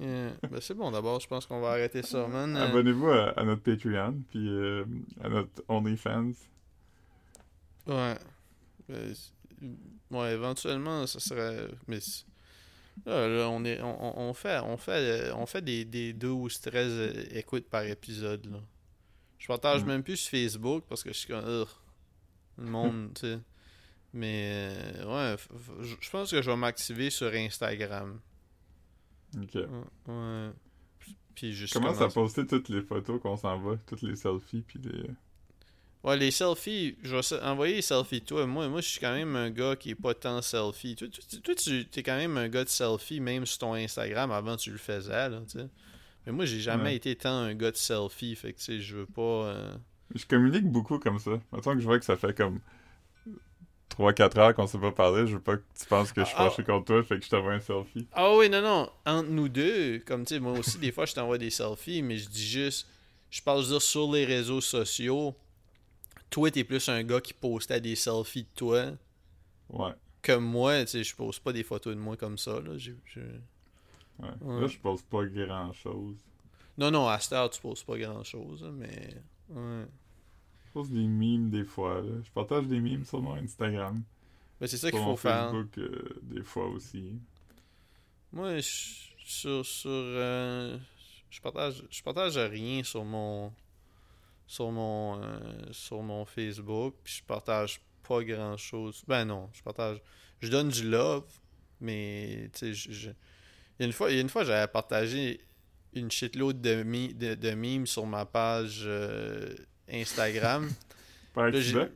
[0.00, 0.30] Yeah.
[0.50, 2.56] Ben, c'est bon d'abord, je pense qu'on va arrêter ça, man.
[2.56, 4.84] Abonnez-vous à, à notre Patreon, puis euh,
[5.22, 6.32] à notre OnlyFans.
[7.86, 8.16] Ouais.
[8.88, 9.14] Ben,
[10.10, 11.68] ouais, éventuellement, ça serait.
[11.86, 11.98] Mais
[13.06, 13.80] là, là, on est.
[13.82, 14.58] On, on- fait.
[14.60, 14.92] On fait,
[15.30, 18.58] euh, on fait des, des 12, 13 euh, écoutes par épisode là.
[19.38, 19.86] Je partage Mm.
[19.88, 21.66] même plus sur Facebook parce que je suis comme.
[22.56, 23.38] Le monde, tu sais.
[24.12, 24.70] Mais
[25.04, 25.36] euh, ouais,
[25.80, 28.20] je pense que je vais m'activer sur Instagram.
[29.36, 29.56] Ok.
[30.06, 30.50] Ouais.
[31.34, 35.10] Puis juste à commencer- poster toutes les photos qu'on s'envoie, toutes les selfies, puis les...
[36.04, 38.46] Ouais, les selfies, je vais envoyer les selfies de toi.
[38.46, 40.94] Moi, moi, je suis quand même un gars qui est pas tant selfie.
[40.96, 44.30] Toi, tu es quand même un gars de selfie, même sur ton Instagram.
[44.30, 45.66] Avant, tu le faisais, là, tu sais.
[46.26, 46.96] Mais moi, j'ai jamais Ouais.
[46.96, 48.36] été tant un gars de selfie.
[48.36, 49.22] Fait que, tu sais, je veux pas...
[49.22, 49.74] euh,
[50.14, 51.40] Je communique beaucoup comme ça.
[51.52, 52.60] Mettons que je vois que ça fait comme
[53.98, 56.34] 3-4 heures qu'on s'est pas parlé, je veux pas que tu penses que je suis
[56.38, 58.06] Ah, fâché contre toi, fait que je t'envoie un selfie.
[58.12, 58.90] Ah oui, non, non.
[59.06, 62.18] Entre nous deux, comme, tu sais, moi aussi, des fois, je t'envoie des selfies, mais
[62.18, 62.88] je dis juste...
[63.30, 65.34] Je parle dire, sur les réseaux sociaux.
[66.34, 68.86] Toi, t'es plus un gars qui postait des selfies de toi.
[69.68, 69.92] Ouais.
[70.20, 72.72] que moi, tu sais, je pose pas des poses de moi comme ça, là.
[72.72, 74.28] Ouais.
[74.40, 74.60] Ouais.
[74.60, 76.16] Là, je pose pas grand chose.
[76.76, 79.14] Non, non, à cette heure, tu poses pas grand-chose, mais...
[79.48, 79.86] Ouais.
[80.66, 82.14] Je pose des memes des fois, là.
[82.24, 84.02] Je partage des memes sur mon Instagram.
[84.60, 85.52] Ben, c'est ça qu'il faut mon faire.
[85.52, 87.16] Facebook, euh, des fois aussi.
[88.32, 88.70] Moi, je,
[89.24, 89.64] sur...
[89.64, 90.76] sur euh,
[91.30, 93.52] je partage je partage rien sur mon...
[94.46, 95.22] Sur mon...
[95.22, 95.38] euh,
[95.72, 99.02] sur mon Facebook, puis je partage pas grand-chose.
[99.08, 99.98] Ben non, je partage...
[100.40, 101.24] Je donne du love,
[101.80, 102.92] mais, tu sais, je...
[102.92, 103.10] je-
[103.78, 105.40] Il y a une fois, il y a une fois j'avais partagé
[105.94, 109.54] une shitload de, mi- de, de memes sur ma page euh,
[109.90, 110.68] Instagram.
[111.34, 111.88] Par Là?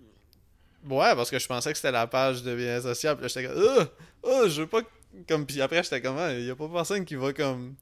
[0.85, 3.17] Ouais, parce que je pensais que c'était la page de bien social.
[3.17, 3.83] Puis là, j'étais comme, oh,
[4.23, 4.81] oh, je veux pas.
[5.29, 7.75] Comme, puis après, j'étais comme, Ah, il y a pas personne qui va comme.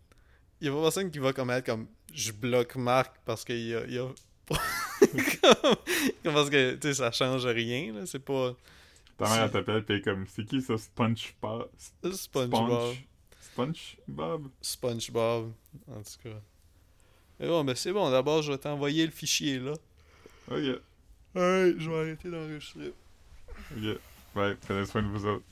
[0.60, 3.66] Il y a pas personne qui va comme être comme, je bloque Marc parce qu'il
[3.68, 3.84] y a.
[3.84, 4.08] il y a...
[6.24, 8.06] parce que, tu sais, ça change rien, là.
[8.06, 8.54] C'est pas.
[9.18, 11.68] Ta mère, elle t'appelle, pis comme, c'est qui ça, SpongeBob?
[12.12, 12.94] SpongeBob.
[13.40, 13.96] Sponge?
[14.06, 14.48] SpongeBob?
[14.60, 15.52] SpongeBob,
[15.88, 16.40] en tout cas.
[17.40, 18.10] Mais bon, ben c'est bon.
[18.10, 19.72] D'abord, je vais t'envoyer le fichier, là.
[20.48, 20.80] Ok.
[21.34, 22.92] Ouais, je vais arrêter d'enregistrer.
[23.72, 23.98] Ok.
[24.34, 25.44] Ouais, prenez soin de vous autres.